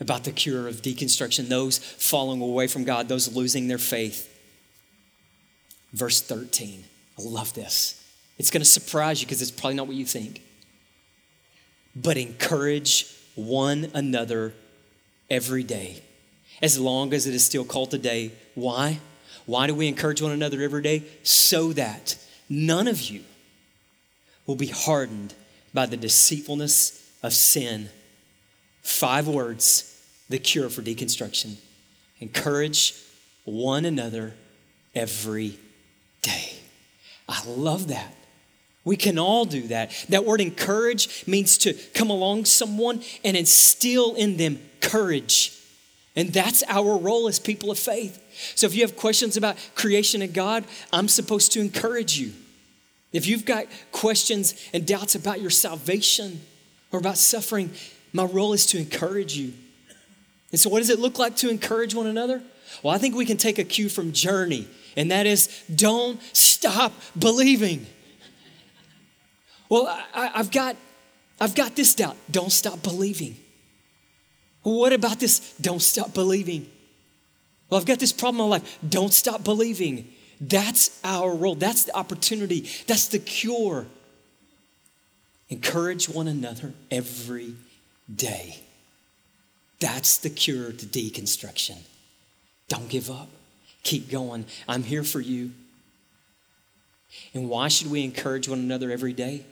about 0.02 0.24
the 0.24 0.32
cure 0.32 0.68
of 0.68 0.82
deconstruction, 0.82 1.48
those 1.48 1.78
falling 1.78 2.42
away 2.42 2.68
from 2.68 2.84
God, 2.84 3.08
those 3.08 3.34
losing 3.34 3.68
their 3.68 3.78
faith. 3.78 4.28
Verse 5.94 6.20
13. 6.20 6.84
I 7.20 7.22
love 7.22 7.54
this. 7.54 8.04
It's 8.40 8.50
going 8.50 8.62
to 8.62 8.70
surprise 8.70 9.22
you 9.22 9.28
because 9.28 9.44
it's 9.44 9.52
probably 9.52 9.76
not 9.76 9.86
what 9.86 9.96
you 9.96 10.06
think. 10.06 10.42
But 11.96 12.18
encourage 12.18 13.16
one 13.36 13.92
another 13.94 14.54
every 15.30 15.64
day, 15.64 16.02
as 16.62 16.80
long 16.80 17.14
as 17.14 17.28
it 17.28 17.36
is 17.36 17.46
still 17.46 17.64
called 17.64 17.92
today. 17.92 18.32
Why? 18.56 19.00
Why 19.46 19.68
do 19.68 19.76
we 19.76 19.88
encourage 19.88 20.22
one 20.22 20.32
another 20.32 20.62
every 20.62 20.82
day? 20.82 21.04
So 21.22 21.74
that 21.74 22.18
none 22.50 22.88
of 22.88 23.02
you 23.02 23.24
will 24.48 24.56
be 24.56 24.68
hardened 24.68 25.36
by 25.74 25.86
the 25.86 25.98
deceitfulness 25.98 27.08
of 27.22 27.34
sin. 27.34 27.90
Five 28.82 29.28
words 29.28 29.91
the 30.32 30.40
cure 30.40 30.70
for 30.70 30.82
deconstruction. 30.82 31.56
Encourage 32.20 32.96
one 33.46 33.86
another 33.86 34.34
every 34.96 35.58
day. 36.22 36.54
I 37.28 37.44
love 37.46 37.88
that. 37.88 38.16
We 38.84 38.98
can 38.98 39.20
all 39.20 39.46
do 39.46 39.68
that. 39.68 39.92
That 40.10 40.26
word 40.26 40.42
encourage 40.42 41.28
means 41.28 41.58
to 41.60 41.74
come 41.94 42.10
along 42.10 42.46
someone 42.46 43.02
and 43.24 43.38
instill 43.38 44.16
in 44.16 44.38
them 44.38 44.60
courage. 44.80 45.58
And 46.16 46.34
that's 46.34 46.64
our 46.68 46.98
role 46.98 47.28
as 47.28 47.40
people 47.40 47.72
of 47.72 47.80
faith. 47.80 48.20
So 48.56 48.66
if 48.66 48.76
you 48.76 48.82
have 48.82 48.98
questions 48.98 49.38
about 49.38 49.56
creation 49.76 50.22
and 50.22 50.34
God, 50.34 50.66
I'm 50.92 51.08
supposed 51.08 51.52
to 51.54 51.62
encourage 51.62 52.18
you. 52.18 52.34
If 53.14 53.28
you've 53.28 53.46
got 53.46 53.68
questions 53.92 54.56
and 54.74 54.86
doubts 54.86 55.16
about 55.16 55.42
your 55.42 55.50
salvation 55.50 56.42
or 56.92 57.00
about 57.00 57.18
suffering, 57.18 57.72
my 58.14 58.24
role 58.24 58.54
is 58.54 58.66
to 58.68 58.78
encourage 58.78 59.36
you. 59.36 59.54
And 60.52 60.60
so, 60.60 60.70
what 60.70 60.80
does 60.80 60.90
it 60.90 61.00
look 61.00 61.18
like 61.18 61.36
to 61.38 61.50
encourage 61.50 61.96
one 61.96 62.08
another? 62.08 62.42
Well, 62.84 62.94
I 62.94 62.98
think 62.98 63.16
we 63.16 63.26
can 63.26 63.38
take 63.38 63.60
a 63.60 63.64
cue 63.64 63.90
from 63.90 64.12
Journey, 64.12 64.68
and 64.96 65.12
that 65.12 65.26
is 65.26 65.64
don't 65.74 66.22
stop 66.36 66.94
believing. 67.18 67.86
Well, 69.70 69.88
I, 70.14 70.28
have 70.28 70.52
got, 70.52 70.76
I've 71.40 71.56
got 71.56 71.76
this 71.76 71.96
doubt. 71.96 72.18
Don't 72.30 72.52
stop 72.52 72.84
believing. 72.84 73.38
What 74.64 74.94
about 74.94 75.20
this? 75.20 75.54
Don't 75.62 75.82
stop 75.82 76.14
believing. 76.14 76.70
Well, 77.70 77.80
I've 77.80 77.86
got 77.86 78.00
this 78.00 78.12
problem 78.12 78.42
in 78.42 78.50
my 78.50 78.58
life. 78.58 78.80
Don't 78.88 79.14
stop 79.14 79.44
believing. 79.44 80.10
That's 80.42 81.00
our 81.04 81.34
role. 81.34 81.56
That's 81.56 81.86
the 81.86 81.96
opportunity. 81.96 82.68
That's 82.86 83.08
the 83.08 83.20
cure. 83.20 83.86
Encourage 85.50 86.10
one 86.10 86.28
another 86.28 86.74
every 86.90 87.56
day. 88.14 88.60
That's 89.82 90.18
the 90.20 90.30
cure 90.30 90.72
to 90.72 90.86
deconstruction. 90.86 91.78
Don't 92.70 92.88
give 92.88 93.10
up. 93.10 93.28
Keep 93.84 94.12
going. 94.12 94.46
I'm 94.68 94.84
here 94.84 95.04
for 95.04 95.20
you. 95.20 95.52
And 97.34 97.50
why 97.50 97.68
should 97.68 97.90
we 97.90 98.04
encourage 98.04 98.48
one 98.48 98.60
another 98.60 98.92
every 98.92 99.12
day? 99.12 99.44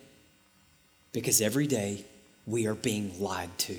Because 1.11 1.41
every 1.41 1.65
day 1.65 2.05
we 2.45 2.67
are 2.67 2.75
being 2.75 3.19
lied 3.19 3.49
to. 3.57 3.77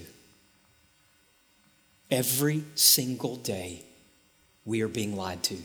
Every 2.11 2.65
single 2.75 3.37
day 3.37 3.85
we 4.65 4.83
are 4.83 4.89
being 4.89 5.17
lied 5.17 5.45
to. 5.45 5.57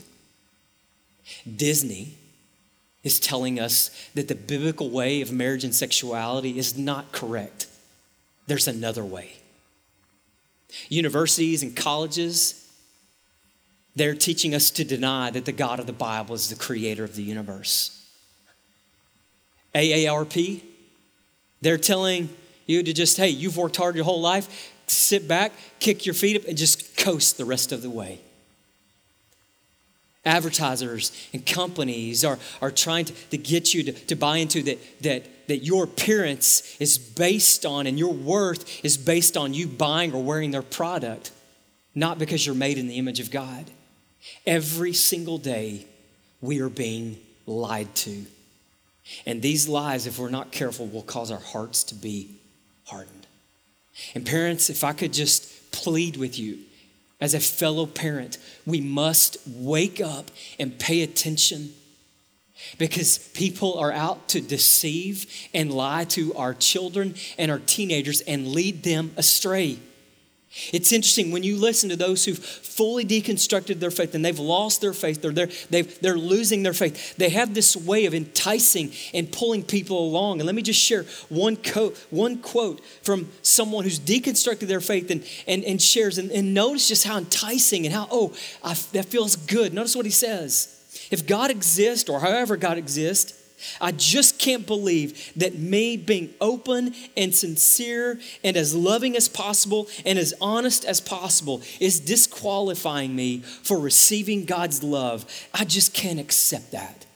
Disney 1.56 2.14
is 3.02 3.18
telling 3.18 3.58
us 3.58 3.90
that 4.14 4.28
the 4.28 4.36
biblical 4.36 4.88
way 4.88 5.20
of 5.20 5.32
marriage 5.32 5.64
and 5.64 5.74
sexuality 5.74 6.56
is 6.56 6.78
not 6.78 7.10
correct. 7.10 7.66
There's 8.46 8.68
another 8.68 9.04
way. 9.04 9.35
Universities 10.88 11.62
and 11.62 11.74
colleges, 11.74 12.70
they're 13.94 14.14
teaching 14.14 14.54
us 14.54 14.70
to 14.72 14.84
deny 14.84 15.30
that 15.30 15.44
the 15.44 15.52
God 15.52 15.80
of 15.80 15.86
the 15.86 15.92
Bible 15.92 16.34
is 16.34 16.50
the 16.50 16.56
creator 16.56 17.04
of 17.04 17.16
the 17.16 17.22
universe. 17.22 18.06
AARP, 19.74 20.62
they're 21.60 21.78
telling 21.78 22.28
you 22.66 22.82
to 22.82 22.92
just, 22.92 23.16
hey, 23.16 23.28
you've 23.28 23.56
worked 23.56 23.76
hard 23.76 23.94
your 23.94 24.04
whole 24.04 24.20
life, 24.20 24.72
sit 24.86 25.26
back, 25.26 25.52
kick 25.78 26.04
your 26.04 26.14
feet 26.14 26.36
up, 26.36 26.48
and 26.48 26.56
just 26.56 26.96
coast 26.96 27.38
the 27.38 27.44
rest 27.44 27.72
of 27.72 27.82
the 27.82 27.90
way. 27.90 28.20
Advertisers 30.26 31.12
and 31.32 31.46
companies 31.46 32.24
are, 32.24 32.38
are 32.60 32.72
trying 32.72 33.04
to, 33.06 33.12
to 33.30 33.38
get 33.38 33.72
you 33.72 33.84
to, 33.84 33.92
to 33.92 34.16
buy 34.16 34.38
into 34.38 34.62
that, 34.64 35.02
that, 35.02 35.48
that 35.48 35.58
your 35.58 35.84
appearance 35.84 36.76
is 36.80 36.98
based 36.98 37.64
on 37.64 37.86
and 37.86 37.98
your 37.98 38.12
worth 38.12 38.84
is 38.84 38.96
based 38.96 39.36
on 39.36 39.54
you 39.54 39.68
buying 39.68 40.12
or 40.12 40.22
wearing 40.22 40.50
their 40.50 40.62
product, 40.62 41.30
not 41.94 42.18
because 42.18 42.44
you're 42.44 42.56
made 42.56 42.76
in 42.76 42.88
the 42.88 42.98
image 42.98 43.20
of 43.20 43.30
God. 43.30 43.70
Every 44.44 44.92
single 44.92 45.38
day, 45.38 45.86
we 46.40 46.60
are 46.60 46.68
being 46.68 47.18
lied 47.46 47.94
to. 47.94 48.26
And 49.24 49.40
these 49.40 49.68
lies, 49.68 50.06
if 50.06 50.18
we're 50.18 50.30
not 50.30 50.50
careful, 50.50 50.86
will 50.86 51.02
cause 51.02 51.30
our 51.30 51.40
hearts 51.40 51.84
to 51.84 51.94
be 51.94 52.30
hardened. 52.86 53.26
And 54.14 54.26
parents, 54.26 54.68
if 54.68 54.84
I 54.84 54.92
could 54.92 55.12
just 55.12 55.70
plead 55.70 56.16
with 56.16 56.38
you 56.38 56.58
as 57.20 57.34
a 57.34 57.40
fellow 57.40 57.86
parent, 57.86 58.38
we 58.66 58.80
must 58.80 59.38
wake 59.46 60.00
up 60.00 60.30
and 60.58 60.78
pay 60.78 61.02
attention 61.02 61.72
because 62.78 63.18
people 63.18 63.78
are 63.78 63.92
out 63.92 64.28
to 64.28 64.40
deceive 64.40 65.26
and 65.52 65.72
lie 65.72 66.04
to 66.04 66.34
our 66.34 66.54
children 66.54 67.14
and 67.38 67.50
our 67.50 67.58
teenagers 67.58 68.20
and 68.22 68.48
lead 68.48 68.82
them 68.82 69.12
astray. 69.16 69.78
It's 70.72 70.92
interesting 70.92 71.30
when 71.30 71.42
you 71.42 71.56
listen 71.56 71.90
to 71.90 71.96
those 71.96 72.24
who've 72.24 72.38
fully 72.38 73.04
deconstructed 73.04 73.78
their 73.78 73.90
faith 73.90 74.14
and 74.14 74.24
they've 74.24 74.38
lost 74.38 74.80
their 74.80 74.92
faith, 74.92 75.20
they're, 75.20 75.48
they're, 75.70 75.82
they're 76.00 76.18
losing 76.18 76.62
their 76.62 76.72
faith. 76.72 77.16
They 77.16 77.28
have 77.30 77.54
this 77.54 77.76
way 77.76 78.06
of 78.06 78.14
enticing 78.14 78.92
and 79.12 79.30
pulling 79.30 79.62
people 79.62 79.98
along. 79.98 80.40
And 80.40 80.46
let 80.46 80.54
me 80.54 80.62
just 80.62 80.80
share 80.80 81.04
one, 81.28 81.56
co- 81.56 81.92
one 82.10 82.38
quote 82.38 82.82
from 83.02 83.28
someone 83.42 83.84
who's 83.84 84.00
deconstructed 84.00 84.68
their 84.68 84.80
faith 84.80 85.10
and, 85.10 85.24
and, 85.46 85.62
and 85.64 85.80
shares. 85.80 86.18
And, 86.18 86.30
and 86.30 86.54
notice 86.54 86.88
just 86.88 87.06
how 87.06 87.18
enticing 87.18 87.84
and 87.84 87.94
how, 87.94 88.08
oh, 88.10 88.34
I, 88.64 88.74
that 88.92 89.06
feels 89.06 89.36
good. 89.36 89.74
Notice 89.74 89.94
what 89.94 90.06
he 90.06 90.12
says. 90.12 90.72
If 91.10 91.26
God 91.26 91.50
exists, 91.50 92.08
or 92.08 92.20
however 92.20 92.56
God 92.56 92.78
exists, 92.78 93.35
I 93.80 93.92
just 93.92 94.38
can't 94.38 94.66
believe 94.66 95.32
that 95.36 95.58
me 95.58 95.96
being 95.96 96.30
open 96.40 96.94
and 97.16 97.34
sincere 97.34 98.20
and 98.44 98.56
as 98.56 98.74
loving 98.74 99.16
as 99.16 99.28
possible 99.28 99.88
and 100.04 100.18
as 100.18 100.34
honest 100.40 100.84
as 100.84 101.00
possible 101.00 101.62
is 101.80 102.00
disqualifying 102.00 103.14
me 103.14 103.40
for 103.40 103.78
receiving 103.78 104.44
God's 104.44 104.82
love. 104.82 105.24
I 105.54 105.64
just 105.64 105.94
can't 105.94 106.20
accept 106.20 106.72
that. 106.72 107.06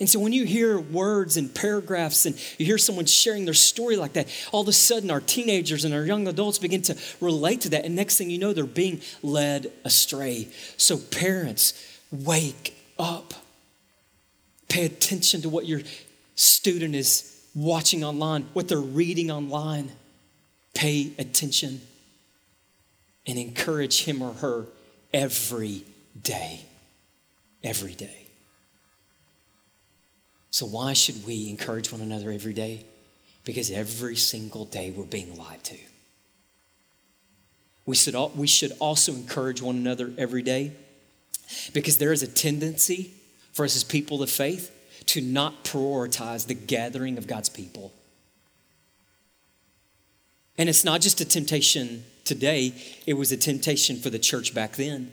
And 0.00 0.08
so 0.08 0.18
when 0.18 0.32
you 0.32 0.46
hear 0.46 0.80
words 0.80 1.36
and 1.36 1.54
paragraphs 1.54 2.24
and 2.24 2.34
you 2.56 2.64
hear 2.64 2.78
someone 2.78 3.04
sharing 3.04 3.44
their 3.44 3.52
story 3.52 3.96
like 3.96 4.14
that, 4.14 4.28
all 4.50 4.62
of 4.62 4.68
a 4.68 4.72
sudden 4.72 5.10
our 5.10 5.20
teenagers 5.20 5.84
and 5.84 5.92
our 5.92 6.04
young 6.04 6.26
adults 6.26 6.58
begin 6.58 6.80
to 6.82 6.96
relate 7.20 7.60
to 7.62 7.68
that. 7.70 7.84
And 7.84 7.94
next 7.94 8.16
thing 8.16 8.30
you 8.30 8.38
know, 8.38 8.54
they're 8.54 8.64
being 8.64 9.02
led 9.22 9.70
astray. 9.84 10.48
So, 10.78 10.96
parents, 10.96 11.74
wake 12.10 12.74
up. 12.98 13.34
Pay 14.70 14.86
attention 14.86 15.42
to 15.42 15.48
what 15.48 15.66
your 15.66 15.82
student 16.36 16.94
is 16.94 17.44
watching 17.56 18.04
online, 18.04 18.46
what 18.52 18.68
they're 18.68 18.78
reading 18.78 19.30
online. 19.30 19.90
Pay 20.74 21.12
attention 21.18 21.80
and 23.26 23.36
encourage 23.36 24.04
him 24.04 24.22
or 24.22 24.32
her 24.34 24.66
every 25.12 25.84
day. 26.22 26.60
Every 27.64 27.94
day. 27.94 28.28
So, 30.52 30.66
why 30.66 30.92
should 30.92 31.26
we 31.26 31.50
encourage 31.50 31.92
one 31.92 32.00
another 32.00 32.30
every 32.30 32.54
day? 32.54 32.86
Because 33.44 33.70
every 33.70 34.16
single 34.16 34.64
day 34.64 34.92
we're 34.92 35.04
being 35.04 35.36
lied 35.36 35.64
to. 35.64 35.76
We 37.86 37.96
should, 37.96 38.14
we 38.36 38.46
should 38.46 38.72
also 38.78 39.12
encourage 39.12 39.60
one 39.60 39.76
another 39.76 40.12
every 40.16 40.42
day 40.42 40.72
because 41.74 41.98
there 41.98 42.12
is 42.12 42.22
a 42.22 42.28
tendency 42.28 43.14
for 43.52 43.64
us 43.64 43.76
as 43.76 43.84
people 43.84 44.22
of 44.22 44.30
faith 44.30 44.76
to 45.06 45.20
not 45.20 45.64
prioritize 45.64 46.46
the 46.46 46.54
gathering 46.54 47.18
of 47.18 47.26
God's 47.26 47.48
people. 47.48 47.92
And 50.58 50.68
it's 50.68 50.84
not 50.84 51.00
just 51.00 51.20
a 51.20 51.24
temptation 51.24 52.04
today, 52.24 52.74
it 53.06 53.14
was 53.14 53.32
a 53.32 53.36
temptation 53.36 53.96
for 53.96 54.10
the 54.10 54.18
church 54.18 54.54
back 54.54 54.76
then. 54.76 55.10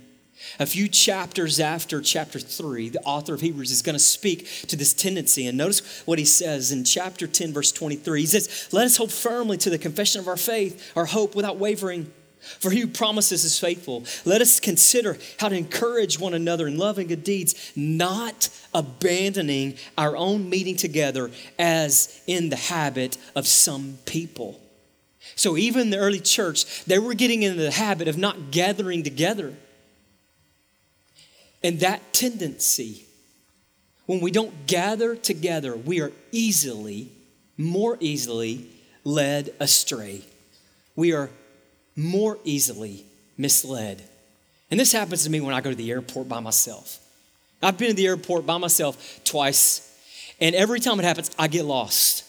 A 0.60 0.65
few 0.65 0.88
chapters 0.88 1.60
after 1.60 2.00
chapter 2.02 2.39
3, 2.39 2.89
the 2.89 3.02
author 3.02 3.34
of 3.34 3.41
Hebrews 3.41 3.71
is 3.71 3.82
going 3.82 3.95
to 3.95 4.00
speak 4.00 4.47
to 4.67 4.76
this 4.76 4.93
tendency. 4.93 5.47
And 5.47 5.58
notice 5.58 6.04
what 6.06 6.19
he 6.19 6.26
says 6.26 6.71
in 6.71 6.84
chapter 6.84 7.26
10, 7.26 7.54
verse 7.54 7.71
23. 7.71 8.21
He 8.21 8.28
says, 8.28 8.69
Let 8.71 8.86
us 8.86 8.97
hold 8.97 9.12
firmly 9.12 9.58
to 9.58 9.69
the 9.69 9.80
confession 9.80 10.21
of 10.21 10.28
our 10.28 10.38
faith, 10.38 10.91
our 10.95 11.06
hope 11.06 11.34
without 11.34 11.58
wavering. 11.58 12.12
For 12.41 12.71
he 12.71 12.82
who 12.82 12.88
promises 12.88 13.43
is 13.43 13.60
faithful. 13.60 14.06
Let 14.26 14.41
us 14.41 14.60
consider 14.60 15.17
how 15.39 15.50
to 15.50 15.56
encourage 15.56 16.19
one 16.19 16.34
another 16.34 16.67
in 16.67 16.78
love 16.78 16.97
and 16.97 17.10
good 17.10 17.23
deeds, 17.23 17.73
not 17.76 18.50
abandoning 18.73 19.76
our 19.97 20.15
own 20.15 20.50
meeting 20.50 20.76
together 20.76 21.32
as 21.60 22.21
in 22.28 22.50
the 22.50 22.56
habit 22.56 23.17
of 23.36 23.47
some 23.47 23.97
people. 24.06 24.60
So, 25.36 25.58
even 25.58 25.89
the 25.89 25.97
early 25.97 26.19
church, 26.19 26.86
they 26.86 27.00
were 27.00 27.13
getting 27.13 27.43
into 27.43 27.62
the 27.62 27.71
habit 27.71 28.08
of 28.08 28.17
not 28.17 28.52
gathering 28.52 29.04
together. 29.04 29.54
And 31.63 31.80
that 31.82 32.13
tendency, 32.13 33.06
when 34.06 34.21
we 34.21 34.32
don't 34.32 34.67
gather 34.67 35.15
together, 35.15 35.76
we 35.76 36.02
are 36.02 36.12
easily, 36.32 37.12
more 37.58 37.97
easily 38.00 38.67
led 39.04 39.54
astray. 39.60 40.23
We 40.95 41.13
are 41.13 41.30
more 41.97 42.38
easily 42.45 43.03
misled. 43.38 44.01
And 44.71 44.79
this 44.79 44.93
happens 44.93 45.23
to 45.23 45.29
me 45.29 45.41
when 45.41 45.53
I 45.53 45.60
go 45.60 45.71
to 45.71 45.75
the 45.75 45.91
airport 45.91 46.29
by 46.29 46.39
myself. 46.39 46.99
I've 47.62 47.77
been 47.77 47.89
to 47.89 47.95
the 47.95 48.07
airport 48.07 48.45
by 48.45 48.57
myself 48.57 49.19
twice, 49.25 49.83
and 50.39 50.55
every 50.55 50.79
time 50.79 50.99
it 50.99 51.03
happens, 51.03 51.31
I 51.39 51.47
get 51.47 51.65
lost. 51.65 52.23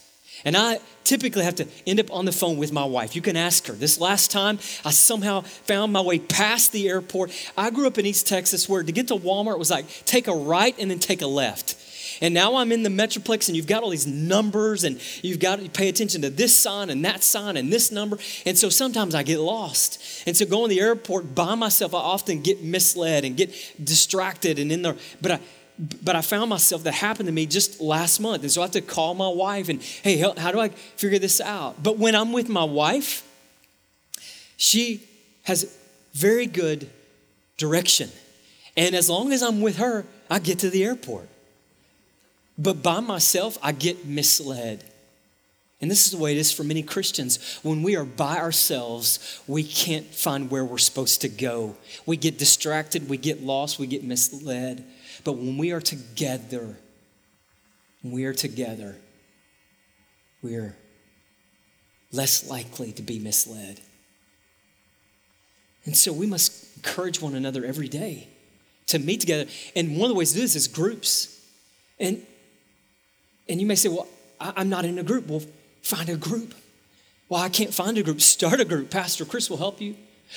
And 0.45 0.57
I 0.57 0.79
typically 1.05 1.43
have 1.43 1.57
to 1.57 1.67
end 1.87 2.01
up 2.01 2.13
on 2.13 2.25
the 2.25 2.33
phone 2.33 2.59
with 2.59 2.73
my 2.73 2.85
wife. 2.85 3.17
You 3.17 3.23
can 3.23 3.37
ask 3.37 3.67
her. 3.67 3.73
This 3.73 3.99
last 3.99 4.31
time, 4.31 4.59
I 4.85 4.91
somehow 4.91 5.41
found 5.41 5.93
my 5.93 6.01
way 6.01 6.19
past 6.19 6.73
the 6.73 6.89
airport. 6.89 7.33
I 7.57 7.71
grew 7.71 7.87
up 7.87 7.99
in 7.99 8.07
East 8.07 8.29
Texas 8.29 8.69
where 8.69 8.83
to 8.83 8.93
get 8.93 9.09
to 9.09 9.17
Walmart 9.17 9.59
was 9.59 9.71
like 9.71 9.87
take 10.05 10.29
a 10.29 10.35
right 10.35 10.77
and 10.79 10.91
then 10.91 11.01
take 11.01 11.23
a 11.23 11.27
left. 11.27 11.75
And 12.21 12.35
now 12.35 12.57
I'm 12.57 12.73
in 12.73 12.83
the 12.83 12.91
Metroplex 12.91 13.49
and 13.49 13.57
you've 13.57 13.67
got 13.67 13.83
all 13.83 13.91
these 13.91 14.07
numbers 14.07 14.85
and 14.85 15.01
you've 15.23 15.39
got 15.39 15.61
to 15.61 15.69
pay 15.71 15.89
attention 15.89 16.23
to 16.23 16.31
this 16.31 16.57
sign 16.57 16.91
and 16.91 17.05
that 17.05 17.23
sign 17.23 17.57
and 17.57 17.73
this 17.73 17.93
number. 17.93 18.19
And 18.45 18.59
so 18.59 18.69
sometimes 18.69 19.15
I 19.15 19.23
get 19.23 19.39
lost. 19.39 20.03
And 20.27 20.37
so 20.37 20.47
going 20.47 20.71
to 20.71 20.75
the 20.75 20.81
airport 20.81 21.35
by 21.35 21.55
myself, 21.55 21.95
I 21.95 21.99
often 21.99 22.43
get 22.43 22.63
misled 22.63 23.25
and 23.25 23.37
get 23.37 23.55
distracted 23.83 24.59
and 24.59 24.73
in 24.73 24.83
there. 24.83 24.97
But 25.21 25.33
I, 25.33 25.41
but 26.03 26.17
I 26.17 26.23
found 26.23 26.51
myself 26.51 26.83
that 26.85 26.95
happened 26.95 27.29
to 27.29 27.33
me 27.33 27.47
just 27.47 27.81
last 27.81 28.21
month. 28.21 28.43
And 28.43 28.51
so 28.51 28.63
I 28.63 28.65
have 28.65 28.73
to 28.73 28.81
call 28.81 29.15
my 29.15 29.29
wife 29.29 29.69
and, 29.69 29.81
hey, 29.81 30.17
how 30.19 30.51
do 30.51 30.59
I 30.59 30.71
figure 30.71 31.21
this 31.21 31.41
out? 31.41 31.83
But 31.83 31.99
when 31.99 32.17
I'm 32.17 32.33
with 32.33 32.49
my 32.49 32.65
wife, 32.65 33.25
she 34.57 35.05
has 35.45 35.77
very 36.15 36.47
good 36.47 36.91
direction. 37.59 38.11
And 38.77 38.95
as 38.95 39.09
long 39.09 39.33
as 39.33 39.43
I'm 39.43 39.61
with 39.61 39.77
her, 39.77 40.05
I 40.29 40.41
get 40.41 40.59
to 40.61 40.71
the 40.71 40.85
airport. 40.85 41.29
But 42.59 42.83
by 42.83 43.01
myself, 43.01 43.57
I 43.63 43.73
get 43.73 44.05
misled. 44.05 44.85
And 45.81 45.89
this 45.89 46.07
is 46.07 46.11
the 46.11 46.19
way 46.19 46.33
it 46.33 46.39
is 46.39 46.51
for 46.51 46.65
many 46.65 46.83
Christians. 46.83 47.61
When 47.63 47.85
we 47.85 47.95
are 47.95 48.05
by 48.05 48.39
ourselves, 48.39 49.41
we 49.47 49.63
can't 49.63 50.07
find 50.07 50.51
where 50.51 50.65
we're 50.65 50.79
supposed 50.79 51.21
to 51.21 51.29
go. 51.29 51.77
We 52.05 52.17
get 52.17 52.37
distracted, 52.37 53.09
we 53.09 53.17
get 53.17 53.43
lost, 53.43 53.79
we 53.79 53.87
get 53.87 54.03
misled. 54.03 54.85
But 55.23 55.35
when 55.35 55.57
we 55.57 55.71
are 55.71 55.81
together, 55.81 56.77
we 58.03 58.25
are 58.25 58.33
together, 58.33 58.97
we 60.43 60.57
are 60.57 60.77
less 62.11 62.49
likely 62.49 62.91
to 62.93 63.03
be 63.03 63.21
misled. 63.21 63.81
And 65.85 65.97
so 65.97 66.13
we 66.13 66.27
must 66.27 66.77
encourage 66.77 67.21
one 67.21 67.35
another 67.35 67.65
every 67.65 67.89
day 67.89 68.29
to 68.87 68.99
meet 68.99 69.21
together. 69.21 69.49
And 69.77 69.97
one 69.97 70.05
of 70.05 70.09
the 70.09 70.19
ways 70.19 70.31
to 70.31 70.37
do 70.37 70.41
this 70.41 70.57
is 70.57 70.67
groups. 70.67 71.41
And, 72.01 72.27
and 73.49 73.61
you 73.61 73.67
may 73.67 73.75
say, 73.75 73.89
well, 73.89 74.07
I'm 74.41 74.69
not 74.69 74.85
in 74.85 74.99
a 74.99 75.03
group. 75.03 75.27
Well, 75.27 75.43
find 75.83 76.09
a 76.09 76.17
group. 76.17 76.55
Well, 77.29 77.41
I 77.41 77.49
can't 77.49 77.75
find 77.75 77.99
a 77.99 78.03
group. 78.03 78.21
Start 78.21 78.61
a 78.61 78.65
group. 78.65 78.91
Pastor 78.91 79.25
Chris 79.25 79.51
will 79.51 79.57
help 79.57 79.81
you. 79.81 79.97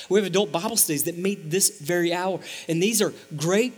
We 0.09 0.19
have 0.19 0.27
adult 0.27 0.51
Bible 0.51 0.77
studies 0.77 1.03
that 1.03 1.17
meet 1.17 1.49
this 1.49 1.79
very 1.79 2.13
hour. 2.13 2.39
And 2.67 2.81
these 2.81 3.01
are 3.01 3.13
great, 3.35 3.73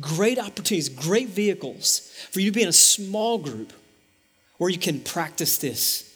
great 0.00 0.38
opportunities, 0.38 0.88
great 0.88 1.28
vehicles 1.28 2.10
for 2.30 2.40
you 2.40 2.50
to 2.50 2.54
be 2.54 2.62
in 2.62 2.68
a 2.68 2.72
small 2.72 3.38
group 3.38 3.72
where 4.56 4.70
you 4.70 4.78
can 4.78 5.00
practice 5.00 5.58
this 5.58 6.14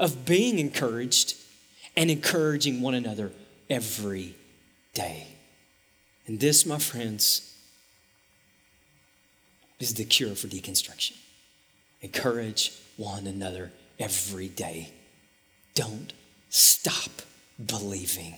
of 0.00 0.24
being 0.24 0.58
encouraged 0.58 1.36
and 1.96 2.10
encouraging 2.10 2.80
one 2.80 2.94
another 2.94 3.32
every 3.70 4.34
day. 4.92 5.26
And 6.26 6.40
this, 6.40 6.66
my 6.66 6.78
friends, 6.78 7.54
is 9.78 9.94
the 9.94 10.04
cure 10.04 10.34
for 10.34 10.48
deconstruction. 10.48 11.12
Encourage 12.02 12.72
one 12.96 13.26
another 13.26 13.72
every 13.98 14.48
day. 14.48 14.92
Don't 15.74 16.12
stop 16.48 17.10
believing. 17.64 18.34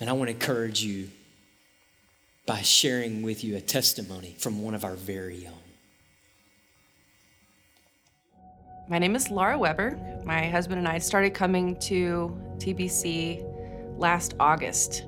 And 0.00 0.08
I 0.08 0.12
want 0.12 0.28
to 0.28 0.34
encourage 0.34 0.82
you 0.82 1.10
by 2.46 2.62
sharing 2.62 3.22
with 3.22 3.44
you 3.44 3.56
a 3.56 3.60
testimony 3.60 4.34
from 4.38 4.62
one 4.62 4.74
of 4.74 4.84
our 4.84 4.94
very 4.94 5.46
own. 5.46 5.54
My 8.88 8.98
name 8.98 9.14
is 9.14 9.30
Laura 9.30 9.58
Weber. 9.58 9.98
My 10.24 10.46
husband 10.46 10.78
and 10.78 10.88
I 10.88 10.96
started 10.96 11.34
coming 11.34 11.76
to 11.80 12.34
TBC 12.56 13.44
last 13.98 14.34
August. 14.40 15.04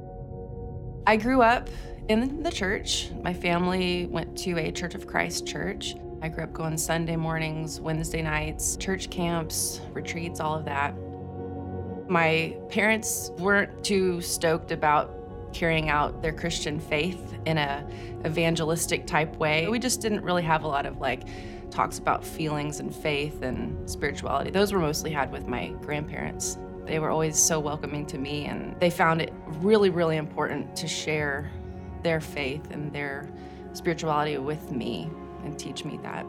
I 1.07 1.17
grew 1.17 1.41
up 1.41 1.71
in 2.09 2.43
the 2.43 2.51
church. 2.51 3.11
My 3.23 3.33
family 3.33 4.07
went 4.07 4.37
to 4.39 4.59
a 4.59 4.71
Church 4.71 4.95
of 4.95 5.07
Christ 5.07 5.47
church. 5.47 5.95
I 6.23 6.29
grew 6.29 6.45
up 6.45 6.53
going 6.53 6.77
Sunday 6.77 7.17
mornings, 7.17 7.81
Wednesday 7.81 8.21
nights, 8.21 8.77
church 8.77 9.09
camps, 9.09 9.81
retreats, 9.93 10.39
all 10.39 10.55
of 10.55 10.67
that. 10.67 10.95
My 12.11 12.55
parents 12.69 13.31
weren't 13.39 13.83
too 13.83 14.21
stoked 14.21 14.71
about 14.71 15.17
carrying 15.55 15.89
out 15.89 16.21
their 16.21 16.33
Christian 16.33 16.79
faith 16.79 17.39
in 17.47 17.57
a 17.57 17.89
evangelistic 18.27 19.07
type 19.07 19.35
way. 19.37 19.67
We 19.69 19.79
just 19.79 20.03
didn't 20.03 20.23
really 20.23 20.43
have 20.43 20.65
a 20.65 20.69
lot 20.69 20.85
of 20.85 20.99
like 20.99 21.23
talks 21.71 21.99
about 21.99 22.23
feelings 22.23 22.81
and 22.81 22.95
faith 22.95 23.41
and 23.41 23.89
spirituality. 23.89 24.51
Those 24.51 24.75
were 24.75 24.79
mostly 24.79 25.11
had 25.11 25.33
with 25.33 25.47
my 25.47 25.69
grandparents. 25.81 26.59
They 26.85 26.99
were 26.99 27.09
always 27.09 27.39
so 27.39 27.59
welcoming 27.61 28.05
to 28.07 28.19
me, 28.19 28.45
and 28.45 28.79
they 28.79 28.91
found 28.91 29.23
it 29.23 29.33
really, 29.61 29.89
really 29.89 30.19
important 30.19 30.77
to 30.77 30.87
share 30.87 31.51
their 32.03 32.21
faith 32.21 32.71
and 32.71 32.93
their 32.93 33.27
spirituality 33.73 34.37
with 34.37 34.71
me 34.71 35.09
and 35.45 35.59
teach 35.59 35.85
me 35.85 35.99
that. 36.03 36.27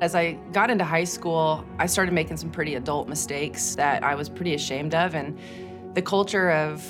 As 0.00 0.14
I 0.14 0.32
got 0.52 0.70
into 0.70 0.84
high 0.84 1.04
school, 1.04 1.64
I 1.78 1.86
started 1.86 2.12
making 2.12 2.38
some 2.38 2.50
pretty 2.50 2.74
adult 2.74 3.08
mistakes 3.08 3.74
that 3.74 4.02
I 4.02 4.14
was 4.14 4.28
pretty 4.28 4.54
ashamed 4.54 4.94
of, 4.94 5.14
and 5.14 5.38
the 5.94 6.02
culture 6.02 6.50
of 6.50 6.82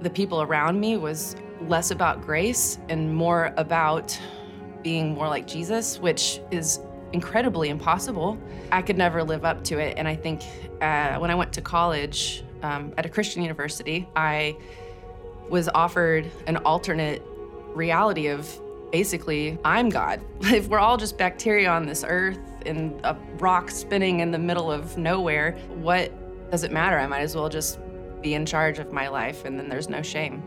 the 0.00 0.10
people 0.10 0.40
around 0.40 0.80
me 0.80 0.96
was 0.96 1.36
less 1.62 1.90
about 1.90 2.22
grace 2.22 2.78
and 2.88 3.14
more 3.14 3.52
about 3.56 4.18
being 4.82 5.14
more 5.14 5.28
like 5.28 5.46
Jesus, 5.46 5.98
which 5.98 6.40
is 6.50 6.80
incredibly 7.12 7.68
impossible. 7.68 8.38
I 8.72 8.82
could 8.82 8.96
never 8.96 9.22
live 9.22 9.44
up 9.44 9.62
to 9.64 9.78
it. 9.78 9.98
And 9.98 10.08
I 10.08 10.16
think 10.16 10.42
uh, 10.80 11.18
when 11.18 11.30
I 11.30 11.34
went 11.34 11.52
to 11.54 11.60
college 11.60 12.44
um, 12.62 12.94
at 12.96 13.04
a 13.04 13.08
Christian 13.08 13.42
university, 13.42 14.08
I 14.16 14.56
was 15.48 15.68
offered 15.68 16.30
an 16.46 16.56
alternate 16.58 17.22
reality 17.74 18.28
of 18.28 18.48
basically, 18.90 19.58
I'm 19.64 19.88
God. 19.88 20.20
If 20.42 20.68
we're 20.68 20.78
all 20.78 20.96
just 20.96 21.16
bacteria 21.16 21.70
on 21.70 21.86
this 21.86 22.04
earth 22.06 22.38
and 22.66 23.00
a 23.04 23.16
rock 23.38 23.70
spinning 23.70 24.20
in 24.20 24.30
the 24.30 24.38
middle 24.38 24.70
of 24.70 24.96
nowhere, 24.98 25.52
what 25.68 26.12
does 26.50 26.64
it 26.64 26.72
matter? 26.72 26.98
I 26.98 27.06
might 27.06 27.20
as 27.20 27.34
well 27.34 27.48
just 27.48 27.78
be 28.20 28.34
in 28.34 28.44
charge 28.44 28.78
of 28.78 28.92
my 28.92 29.08
life 29.08 29.44
and 29.44 29.58
then 29.58 29.68
there's 29.68 29.88
no 29.88 30.02
shame. 30.02 30.42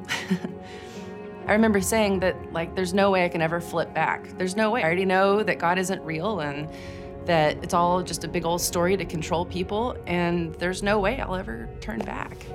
I 1.48 1.52
remember 1.52 1.82
saying 1.82 2.20
that, 2.22 2.54
like, 2.54 2.74
there's 2.76 2.94
no 2.94 3.12
way 3.12 3.26
I 3.26 3.30
can 3.30 3.42
ever 3.42 3.60
flip 3.60 3.94
back. 3.94 4.38
There's 4.38 4.56
no 4.56 4.72
way. 4.72 4.82
I 4.82 4.86
already 4.86 5.06
know 5.06 5.44
that 5.44 5.60
God 5.60 5.78
isn't 5.78 6.02
real 6.02 6.40
and 6.40 6.70
that 7.26 7.62
it's 7.64 7.74
all 7.74 8.02
just 8.02 8.24
a 8.24 8.28
big 8.28 8.46
old 8.46 8.62
story 8.62 8.96
to 8.98 9.06
control 9.06 9.46
people, 9.46 9.98
and 10.08 10.54
there's 10.56 10.84
no 10.84 11.00
way 11.00 11.20
I'll 11.20 11.36
ever 11.36 11.70
turn 11.80 12.00
back. 12.00 12.46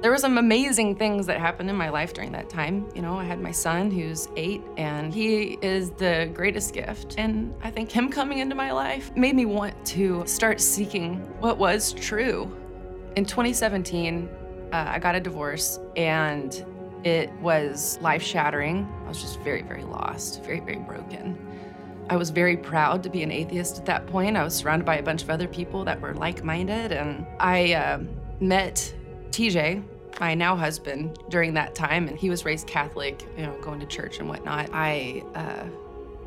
There 0.00 0.10
were 0.10 0.16
some 0.16 0.38
amazing 0.38 0.96
things 0.96 1.26
that 1.26 1.38
happened 1.38 1.68
in 1.68 1.76
my 1.76 1.90
life 1.90 2.14
during 2.14 2.32
that 2.32 2.48
time. 2.48 2.88
You 2.94 3.02
know, 3.02 3.18
I 3.18 3.24
had 3.24 3.38
my 3.38 3.50
son 3.50 3.90
who's 3.90 4.28
eight, 4.34 4.62
and 4.78 5.12
he 5.12 5.58
is 5.60 5.90
the 5.90 6.30
greatest 6.32 6.72
gift. 6.72 7.16
And 7.18 7.54
I 7.62 7.70
think 7.70 7.92
him 7.92 8.08
coming 8.08 8.38
into 8.38 8.54
my 8.54 8.72
life 8.72 9.14
made 9.14 9.36
me 9.36 9.44
want 9.44 9.74
to 9.86 10.26
start 10.26 10.58
seeking 10.58 11.16
what 11.40 11.58
was 11.58 11.92
true. 11.92 12.50
In 13.16 13.26
2017, 13.26 14.26
uh, 14.72 14.84
I 14.88 14.98
got 14.98 15.16
a 15.16 15.20
divorce, 15.20 15.78
and 15.96 16.64
it 17.04 17.30
was 17.34 17.98
life 18.00 18.22
shattering. 18.22 18.90
I 19.04 19.08
was 19.08 19.20
just 19.20 19.38
very, 19.40 19.60
very 19.60 19.84
lost, 19.84 20.42
very, 20.44 20.60
very 20.60 20.78
broken. 20.78 21.36
I 22.08 22.16
was 22.16 22.30
very 22.30 22.56
proud 22.56 23.02
to 23.02 23.10
be 23.10 23.22
an 23.22 23.30
atheist 23.30 23.76
at 23.76 23.84
that 23.84 24.06
point. 24.06 24.38
I 24.38 24.44
was 24.44 24.54
surrounded 24.54 24.86
by 24.86 24.96
a 24.96 25.02
bunch 25.02 25.22
of 25.22 25.28
other 25.28 25.46
people 25.46 25.84
that 25.84 26.00
were 26.00 26.14
like 26.14 26.42
minded. 26.42 26.90
And 26.90 27.26
I 27.38 27.74
uh, 27.74 28.00
met 28.40 28.94
TJ, 29.30 29.82
my 30.20 30.34
now 30.34 30.54
husband, 30.54 31.18
during 31.30 31.54
that 31.54 31.74
time. 31.74 32.06
And 32.06 32.18
he 32.18 32.30
was 32.30 32.44
raised 32.44 32.66
Catholic, 32.66 33.26
you 33.36 33.44
know, 33.44 33.56
going 33.60 33.80
to 33.80 33.86
church 33.86 34.18
and 34.18 34.28
whatnot. 34.28 34.68
I 34.72 35.24
uh, 35.34 35.64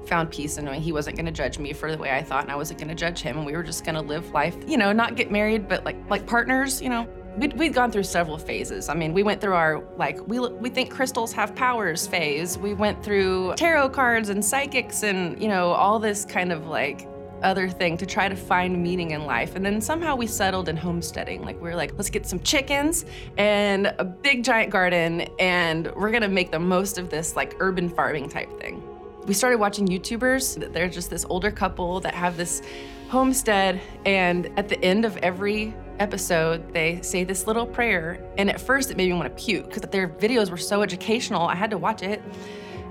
found 0.05 0.31
peace 0.31 0.57
in 0.57 0.65
knowing 0.65 0.81
he 0.81 0.91
wasn't 0.91 1.15
going 1.15 1.27
to 1.27 1.31
judge 1.31 1.59
me 1.59 1.71
for 1.71 1.91
the 1.91 1.97
way 1.97 2.11
I 2.11 2.23
thought, 2.23 2.43
and 2.43 2.51
I 2.51 2.55
wasn't 2.55 2.79
going 2.79 2.89
to 2.89 2.95
judge 2.95 3.21
him. 3.21 3.37
And 3.37 3.45
we 3.45 3.53
were 3.53 3.63
just 3.63 3.85
going 3.85 3.95
to 3.95 4.01
live 4.01 4.31
life, 4.31 4.57
you 4.67 4.77
know, 4.77 4.91
not 4.91 5.15
get 5.15 5.31
married, 5.31 5.69
but 5.69 5.85
like 5.85 5.97
like 6.09 6.25
partners, 6.25 6.81
you 6.81 6.89
know. 6.89 7.07
We'd, 7.35 7.57
we'd 7.57 7.73
gone 7.73 7.91
through 7.91 8.03
several 8.03 8.37
phases. 8.37 8.89
I 8.89 8.93
mean, 8.93 9.11
we 9.11 9.23
went 9.23 9.41
through 9.41 9.55
our, 9.55 9.83
like, 9.97 10.19
we, 10.27 10.37
we 10.37 10.69
think 10.69 10.91
crystals 10.91 11.33
have 11.33 11.55
powers 11.55 12.05
phase. 12.05 12.59
We 12.59 12.75
went 12.75 13.03
through 13.03 13.55
tarot 13.55 13.89
cards 13.89 14.29
and 14.29 14.45
psychics 14.45 15.01
and, 15.01 15.41
you 15.41 15.47
know, 15.47 15.71
all 15.71 15.97
this 15.97 16.25
kind 16.25 16.51
of 16.51 16.67
like 16.67 17.07
other 17.43 17.69
thing 17.69 17.97
to 17.97 18.05
try 18.05 18.27
to 18.27 18.35
find 18.35 18.81
meaning 18.81 19.11
in 19.11 19.25
life. 19.25 19.55
And 19.55 19.65
then 19.65 19.81
somehow 19.81 20.15
we 20.15 20.27
settled 20.27 20.69
in 20.69 20.77
homesteading. 20.77 21.43
Like, 21.43 21.61
we 21.61 21.69
are 21.69 21.75
like, 21.75 21.93
let's 21.97 22.09
get 22.09 22.25
some 22.25 22.39
chickens 22.39 23.05
and 23.37 23.93
a 23.97 24.03
big 24.03 24.43
giant 24.43 24.71
garden, 24.71 25.21
and 25.39 25.91
we're 25.95 26.11
gonna 26.11 26.27
make 26.27 26.51
the 26.51 26.59
most 26.59 26.97
of 26.97 27.09
this, 27.09 27.35
like, 27.35 27.55
urban 27.59 27.89
farming 27.89 28.29
type 28.29 28.59
thing. 28.59 28.81
We 29.25 29.33
started 29.33 29.57
watching 29.57 29.87
YouTubers. 29.87 30.73
They're 30.73 30.89
just 30.89 31.09
this 31.09 31.25
older 31.29 31.51
couple 31.51 31.99
that 32.01 32.13
have 32.13 32.35
this 32.35 32.61
homestead, 33.09 33.79
and 34.05 34.49
at 34.57 34.67
the 34.67 34.83
end 34.83 35.05
of 35.05 35.15
every 35.17 35.73
episode, 35.99 36.73
they 36.73 36.99
say 37.01 37.23
this 37.23 37.47
little 37.47 37.65
prayer. 37.65 38.19
And 38.37 38.49
at 38.49 38.59
first, 38.59 38.91
it 38.91 38.97
made 38.97 39.09
me 39.09 39.13
want 39.13 39.35
to 39.35 39.43
puke 39.43 39.65
because 39.67 39.83
their 39.83 40.09
videos 40.09 40.49
were 40.49 40.57
so 40.57 40.81
educational. 40.81 41.47
I 41.47 41.55
had 41.55 41.69
to 41.69 41.77
watch 41.77 42.01
it. 42.01 42.21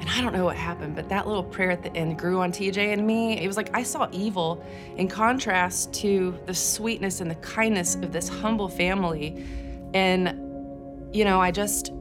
And 0.02 0.10
I 0.10 0.20
don't 0.20 0.32
know 0.32 0.44
what 0.44 0.56
happened, 0.56 0.96
but 0.96 1.08
that 1.10 1.28
little 1.28 1.44
prayer 1.44 1.70
at 1.70 1.84
the 1.84 1.96
end 1.96 2.18
grew 2.18 2.40
on 2.40 2.50
TJ 2.50 2.92
and 2.92 3.06
me. 3.06 3.38
It 3.38 3.46
was 3.46 3.56
like 3.56 3.70
I 3.72 3.84
saw 3.84 4.08
evil 4.10 4.60
in 4.96 5.06
contrast 5.06 5.94
to 5.94 6.36
the 6.44 6.52
sweetness 6.52 7.20
and 7.20 7.30
the 7.30 7.36
kindness 7.36 7.94
of 7.94 8.10
this 8.10 8.28
humble 8.28 8.68
family. 8.68 9.46
And, 9.94 11.14
you 11.14 11.24
know, 11.24 11.40
I 11.40 11.52
just, 11.52 11.92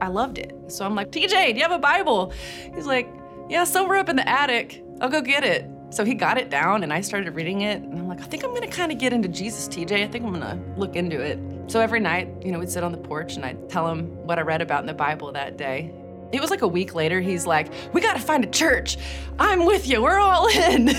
I 0.00 0.06
loved 0.06 0.38
it. 0.38 0.54
So 0.68 0.86
I'm 0.86 0.94
like, 0.94 1.10
TJ, 1.10 1.48
do 1.48 1.56
you 1.56 1.62
have 1.62 1.72
a 1.72 1.80
Bible? 1.80 2.32
He's 2.76 2.86
like, 2.86 3.08
yeah, 3.48 3.64
somewhere 3.64 3.98
up 3.98 4.08
in 4.08 4.14
the 4.14 4.28
attic. 4.28 4.84
I'll 5.00 5.08
go 5.08 5.20
get 5.20 5.42
it. 5.42 5.68
So 5.90 6.04
he 6.04 6.14
got 6.14 6.38
it 6.38 6.50
down 6.50 6.84
and 6.84 6.92
I 6.92 7.00
started 7.00 7.34
reading 7.34 7.62
it. 7.62 7.82
And 7.82 7.98
I'm 7.98 8.06
like, 8.06 8.20
I 8.20 8.24
think 8.26 8.44
I'm 8.44 8.54
gonna 8.54 8.68
kind 8.68 8.92
of 8.92 8.98
get 8.98 9.12
into 9.12 9.26
Jesus, 9.26 9.66
TJ. 9.66 10.04
I 10.04 10.06
think 10.06 10.24
I'm 10.24 10.32
gonna 10.32 10.62
look 10.76 10.94
into 10.94 11.20
it. 11.20 11.40
So 11.66 11.80
every 11.80 11.98
night, 11.98 12.28
you 12.40 12.52
know, 12.52 12.60
we'd 12.60 12.70
sit 12.70 12.84
on 12.84 12.92
the 12.92 12.98
porch 12.98 13.34
and 13.34 13.44
I'd 13.44 13.68
tell 13.68 13.88
him 13.88 14.06
what 14.24 14.38
I 14.38 14.42
read 14.42 14.62
about 14.62 14.78
in 14.80 14.86
the 14.86 14.94
Bible 14.94 15.32
that 15.32 15.56
day. 15.56 15.92
It 16.30 16.40
was 16.40 16.50
like 16.50 16.62
a 16.62 16.68
week 16.68 16.94
later, 16.94 17.20
he's 17.20 17.46
like, 17.46 17.72
We 17.92 18.00
gotta 18.00 18.20
find 18.20 18.44
a 18.44 18.48
church. 18.48 18.98
I'm 19.38 19.64
with 19.64 19.88
you. 19.88 20.02
We're 20.02 20.18
all 20.18 20.48
in. 20.54 20.90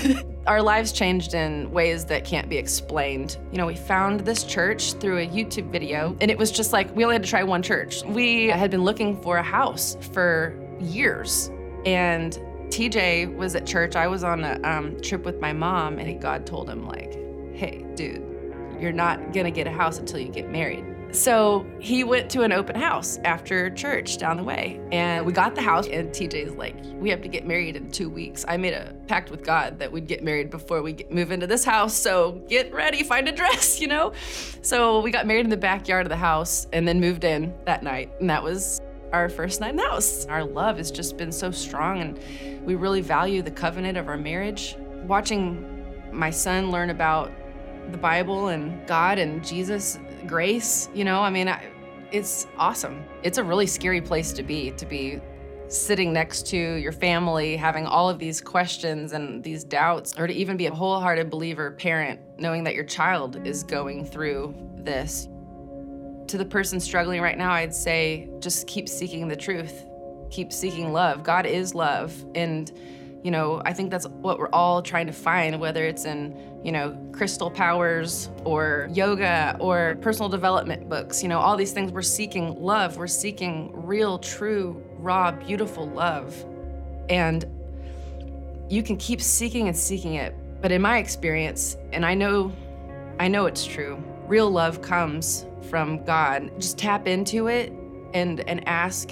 Our 0.46 0.62
lives 0.62 0.90
changed 0.92 1.34
in 1.34 1.70
ways 1.70 2.04
that 2.06 2.24
can't 2.24 2.48
be 2.48 2.56
explained. 2.56 3.36
You 3.52 3.58
know, 3.58 3.66
we 3.66 3.76
found 3.76 4.20
this 4.20 4.42
church 4.42 4.94
through 4.94 5.18
a 5.18 5.26
YouTube 5.26 5.70
video, 5.70 6.16
and 6.20 6.30
it 6.30 6.38
was 6.38 6.50
just 6.50 6.72
like 6.72 6.94
we 6.96 7.04
only 7.04 7.14
had 7.14 7.22
to 7.22 7.28
try 7.28 7.44
one 7.44 7.62
church. 7.62 8.02
We 8.04 8.48
had 8.48 8.70
been 8.70 8.82
looking 8.82 9.20
for 9.22 9.36
a 9.36 9.42
house 9.42 9.96
for 10.12 10.58
years, 10.80 11.50
and 11.84 12.32
TJ 12.70 13.36
was 13.36 13.54
at 13.54 13.66
church. 13.66 13.94
I 13.94 14.08
was 14.08 14.24
on 14.24 14.42
a 14.42 14.58
um, 14.64 15.00
trip 15.00 15.24
with 15.24 15.40
my 15.40 15.52
mom, 15.52 15.98
and 15.98 16.20
God 16.20 16.46
told 16.46 16.68
him, 16.68 16.86
like, 16.86 17.12
hey, 17.54 17.84
dude, 17.94 18.24
you're 18.80 18.92
not 18.92 19.32
gonna 19.32 19.50
get 19.50 19.66
a 19.68 19.72
house 19.72 19.98
until 19.98 20.18
you 20.18 20.28
get 20.28 20.50
married. 20.50 20.84
So 21.12 21.66
he 21.80 22.04
went 22.04 22.30
to 22.30 22.42
an 22.42 22.52
open 22.52 22.76
house 22.76 23.18
after 23.24 23.68
church 23.70 24.18
down 24.18 24.36
the 24.36 24.44
way, 24.44 24.80
and 24.92 25.26
we 25.26 25.32
got 25.32 25.54
the 25.54 25.62
house. 25.62 25.88
And 25.88 26.10
TJ's 26.10 26.54
like, 26.54 26.76
"We 26.94 27.10
have 27.10 27.20
to 27.22 27.28
get 27.28 27.46
married 27.46 27.76
in 27.76 27.90
two 27.90 28.08
weeks." 28.08 28.44
I 28.46 28.56
made 28.56 28.74
a 28.74 28.94
pact 29.08 29.30
with 29.30 29.44
God 29.44 29.78
that 29.80 29.90
we'd 29.90 30.06
get 30.06 30.22
married 30.22 30.50
before 30.50 30.82
we 30.82 31.04
move 31.10 31.32
into 31.32 31.46
this 31.46 31.64
house. 31.64 31.94
So 31.94 32.40
get 32.48 32.72
ready, 32.72 33.02
find 33.02 33.28
a 33.28 33.32
dress, 33.32 33.80
you 33.82 33.88
know. 33.88 34.12
So 34.62 35.00
we 35.00 35.10
got 35.10 35.26
married 35.26 35.44
in 35.44 35.50
the 35.50 35.56
backyard 35.56 36.06
of 36.06 36.10
the 36.10 36.16
house, 36.16 36.68
and 36.72 36.86
then 36.86 37.00
moved 37.00 37.24
in 37.24 37.54
that 37.64 37.82
night, 37.82 38.12
and 38.20 38.30
that 38.30 38.42
was 38.42 38.80
our 39.12 39.28
first 39.28 39.60
night 39.60 39.70
in 39.70 39.76
the 39.76 39.82
house. 39.82 40.26
Our 40.26 40.44
love 40.44 40.76
has 40.76 40.92
just 40.92 41.16
been 41.16 41.32
so 41.32 41.50
strong, 41.50 42.00
and 42.00 42.64
we 42.64 42.76
really 42.76 43.00
value 43.00 43.42
the 43.42 43.50
covenant 43.50 43.98
of 43.98 44.08
our 44.08 44.16
marriage. 44.16 44.76
Watching 45.06 45.66
my 46.12 46.30
son 46.30 46.70
learn 46.70 46.90
about 46.90 47.32
the 47.90 47.98
Bible 47.98 48.48
and 48.48 48.86
God 48.86 49.18
and 49.18 49.44
Jesus, 49.44 49.98
grace, 50.26 50.88
you 50.94 51.04
know, 51.04 51.20
I 51.20 51.30
mean, 51.30 51.48
I, 51.48 51.64
it's 52.12 52.46
awesome. 52.58 53.04
It's 53.22 53.38
a 53.38 53.44
really 53.44 53.66
scary 53.66 54.00
place 54.00 54.32
to 54.32 54.42
be, 54.42 54.72
to 54.72 54.86
be 54.86 55.20
sitting 55.68 56.12
next 56.12 56.46
to 56.48 56.56
your 56.56 56.92
family, 56.92 57.56
having 57.56 57.86
all 57.86 58.08
of 58.10 58.18
these 58.18 58.40
questions 58.40 59.12
and 59.12 59.42
these 59.44 59.62
doubts, 59.62 60.18
or 60.18 60.26
to 60.26 60.32
even 60.32 60.56
be 60.56 60.66
a 60.66 60.74
wholehearted 60.74 61.30
believer 61.30 61.70
parent, 61.70 62.20
knowing 62.38 62.64
that 62.64 62.74
your 62.74 62.84
child 62.84 63.46
is 63.46 63.62
going 63.62 64.04
through 64.04 64.54
this. 64.76 65.28
To 66.26 66.38
the 66.38 66.44
person 66.44 66.80
struggling 66.80 67.20
right 67.20 67.38
now, 67.38 67.52
I'd 67.52 67.74
say 67.74 68.28
just 68.40 68.66
keep 68.66 68.88
seeking 68.88 69.28
the 69.28 69.36
truth, 69.36 69.84
keep 70.30 70.52
seeking 70.52 70.92
love. 70.92 71.22
God 71.22 71.46
is 71.46 71.74
love. 71.74 72.12
And, 72.34 72.72
you 73.22 73.30
know, 73.30 73.60
I 73.64 73.72
think 73.72 73.90
that's 73.90 74.06
what 74.06 74.38
we're 74.38 74.48
all 74.48 74.80
trying 74.80 75.06
to 75.06 75.12
find, 75.12 75.60
whether 75.60 75.84
it's 75.84 76.04
in, 76.04 76.36
you 76.64 76.72
know, 76.72 76.96
crystal 77.12 77.50
powers 77.50 78.30
or 78.44 78.88
yoga 78.92 79.56
or 79.60 79.98
personal 80.00 80.28
development 80.28 80.88
books, 80.88 81.22
you 81.22 81.28
know, 81.28 81.38
all 81.38 81.56
these 81.56 81.72
things. 81.72 81.92
We're 81.92 82.02
seeking 82.02 82.54
love, 82.60 82.96
we're 82.96 83.06
seeking 83.06 83.72
real, 83.74 84.18
true 84.18 84.82
raw, 84.96 85.32
beautiful 85.32 85.88
love. 85.88 86.34
And 87.10 87.44
you 88.70 88.82
can 88.82 88.96
keep 88.96 89.20
seeking 89.20 89.68
and 89.68 89.76
seeking 89.76 90.14
it. 90.14 90.34
But 90.62 90.72
in 90.72 90.80
my 90.80 90.98
experience, 90.98 91.76
and 91.92 92.06
I 92.06 92.14
know 92.14 92.52
I 93.18 93.28
know 93.28 93.44
it's 93.44 93.66
true, 93.66 94.02
real 94.26 94.50
love 94.50 94.80
comes 94.80 95.44
from 95.68 96.02
God. 96.04 96.50
Just 96.58 96.78
tap 96.78 97.06
into 97.06 97.48
it 97.48 97.72
and 98.14 98.40
and 98.48 98.66
ask 98.66 99.10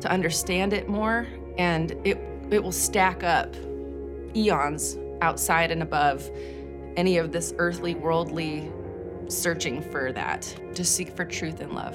to 0.00 0.10
understand 0.10 0.72
it 0.72 0.88
more 0.88 1.26
and 1.56 1.94
it 2.04 2.18
it 2.50 2.62
will 2.62 2.72
stack 2.72 3.22
up 3.22 3.54
eons 4.36 4.96
outside 5.20 5.70
and 5.70 5.82
above 5.82 6.30
any 6.96 7.18
of 7.18 7.32
this 7.32 7.54
earthly 7.58 7.94
worldly 7.94 8.70
searching 9.28 9.82
for 9.90 10.12
that. 10.12 10.54
Just 10.74 10.94
seek 10.96 11.14
for 11.16 11.24
truth 11.24 11.60
and 11.60 11.72
love. 11.72 11.94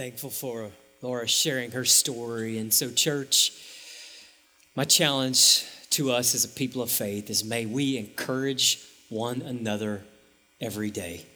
thankful 0.00 0.30
for 0.30 0.70
Laura 1.02 1.28
sharing 1.28 1.72
her 1.72 1.84
story. 1.84 2.56
And 2.56 2.72
so, 2.72 2.90
church, 2.90 3.52
my 4.74 4.84
challenge 4.84 5.66
to 5.90 6.10
us 6.10 6.34
as 6.34 6.46
a 6.46 6.48
people 6.48 6.80
of 6.80 6.90
faith 6.90 7.28
is 7.28 7.44
may 7.44 7.66
we 7.66 7.98
encourage 7.98 8.82
one 9.10 9.42
another 9.42 10.02
every 10.58 10.90
day. 10.90 11.26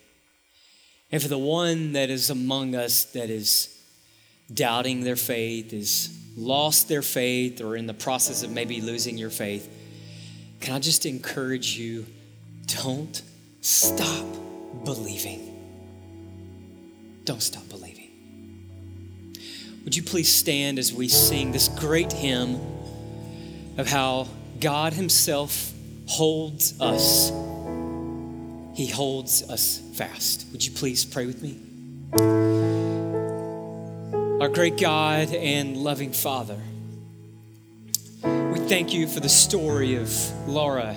And 1.15 1.23
for 1.23 1.29
the 1.29 1.39
one 1.39 1.93
that 1.93 2.11
is 2.11 2.29
among 2.29 2.75
us 2.75 3.05
that 3.13 3.31
is 3.31 3.69
doubting 4.53 5.05
their 5.05 5.15
faith, 5.15 5.73
is 5.73 6.09
lost 6.37 6.89
their 6.89 7.03
faith, 7.03 7.61
or 7.61 7.77
in 7.77 7.87
the 7.87 7.95
process 7.95 8.43
of 8.43 8.51
maybe 8.51 8.81
losing 8.81 9.17
your 9.17 9.31
faith, 9.31 9.73
can 10.59 10.75
I 10.75 10.81
just 10.81 11.07
encourage 11.07 11.79
you 11.79 12.05
don't 12.67 13.23
stop 13.61 14.27
believing. 14.85 15.57
Don't 17.25 17.45
stop 17.45 17.69
believing. 17.69 18.11
Would 19.85 19.95
you 19.95 20.03
please 20.03 20.35
stand 20.35 20.81
as 20.81 20.93
we 20.93 21.07
sing 21.07 21.53
this 21.53 21.69
great 21.69 22.13
hymn 22.13 22.59
of 23.79 23.87
how 23.87 24.27
God 24.59 24.95
Himself 24.95 25.73
holds 26.09 26.81
us? 26.81 27.31
He 28.75 28.87
holds 28.87 29.49
us 29.49 29.81
fast. 29.95 30.47
Would 30.53 30.65
you 30.65 30.73
please 30.73 31.05
pray 31.05 31.27
with 31.27 31.43
me? 31.43 31.61
Our 34.41 34.49
great 34.49 34.79
God 34.79 35.29
and 35.33 35.77
loving 35.77 36.13
Father, 36.13 36.61
we 38.23 38.59
thank 38.59 38.93
you 38.93 39.07
for 39.07 39.21
the 39.21 39.29
story 39.29 39.97
of 39.97 40.11
Laura 40.49 40.95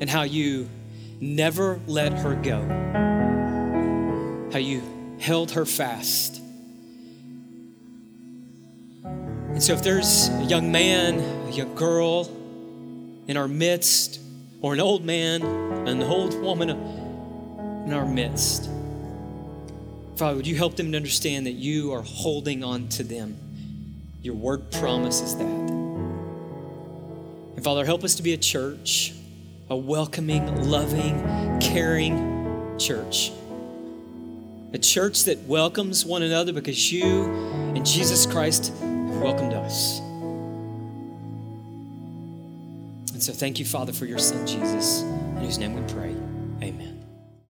and 0.00 0.08
how 0.08 0.22
you 0.22 0.68
never 1.20 1.80
let 1.86 2.12
her 2.14 2.34
go, 2.34 2.60
how 4.52 4.58
you 4.58 4.82
held 5.18 5.50
her 5.52 5.66
fast 5.66 6.42
And 9.52 9.62
so, 9.62 9.74
if 9.74 9.82
there's 9.82 10.30
a 10.30 10.44
young 10.44 10.72
man, 10.72 11.20
a 11.20 11.50
young 11.50 11.74
girl 11.74 12.26
in 13.28 13.36
our 13.36 13.46
midst, 13.46 14.18
or 14.62 14.72
an 14.72 14.80
old 14.80 15.04
man, 15.04 15.42
an 15.42 16.02
old 16.02 16.40
woman 16.40 16.70
in 16.70 17.92
our 17.92 18.06
midst, 18.06 18.70
Father, 20.16 20.36
would 20.36 20.46
you 20.46 20.56
help 20.56 20.76
them 20.76 20.92
to 20.92 20.96
understand 20.96 21.46
that 21.46 21.54
you 21.54 21.92
are 21.92 22.02
holding 22.02 22.62
on 22.62 22.88
to 22.90 23.02
them? 23.02 23.36
Your 24.22 24.34
word 24.34 24.70
promises 24.70 25.36
that. 25.36 25.44
And 27.56 27.64
Father, 27.64 27.84
help 27.84 28.04
us 28.04 28.14
to 28.16 28.22
be 28.22 28.32
a 28.32 28.36
church, 28.36 29.14
a 29.68 29.76
welcoming, 29.76 30.70
loving, 30.70 31.58
caring 31.60 32.78
church. 32.78 33.32
A 34.74 34.78
church 34.78 35.24
that 35.24 35.40
welcomes 35.40 36.04
one 36.04 36.22
another 36.22 36.52
because 36.52 36.92
you 36.92 37.24
and 37.74 37.84
Jesus 37.84 38.24
Christ 38.24 38.72
welcomed 38.80 39.54
us. 39.54 40.00
So 43.22 43.32
thank 43.32 43.58
you, 43.58 43.64
Father, 43.64 43.92
for 43.92 44.06
your 44.06 44.18
son, 44.18 44.46
Jesus, 44.46 45.02
in 45.02 45.36
whose 45.38 45.58
name 45.58 45.74
we 45.74 45.92
pray. 45.92 46.14
Amen. 46.62 46.91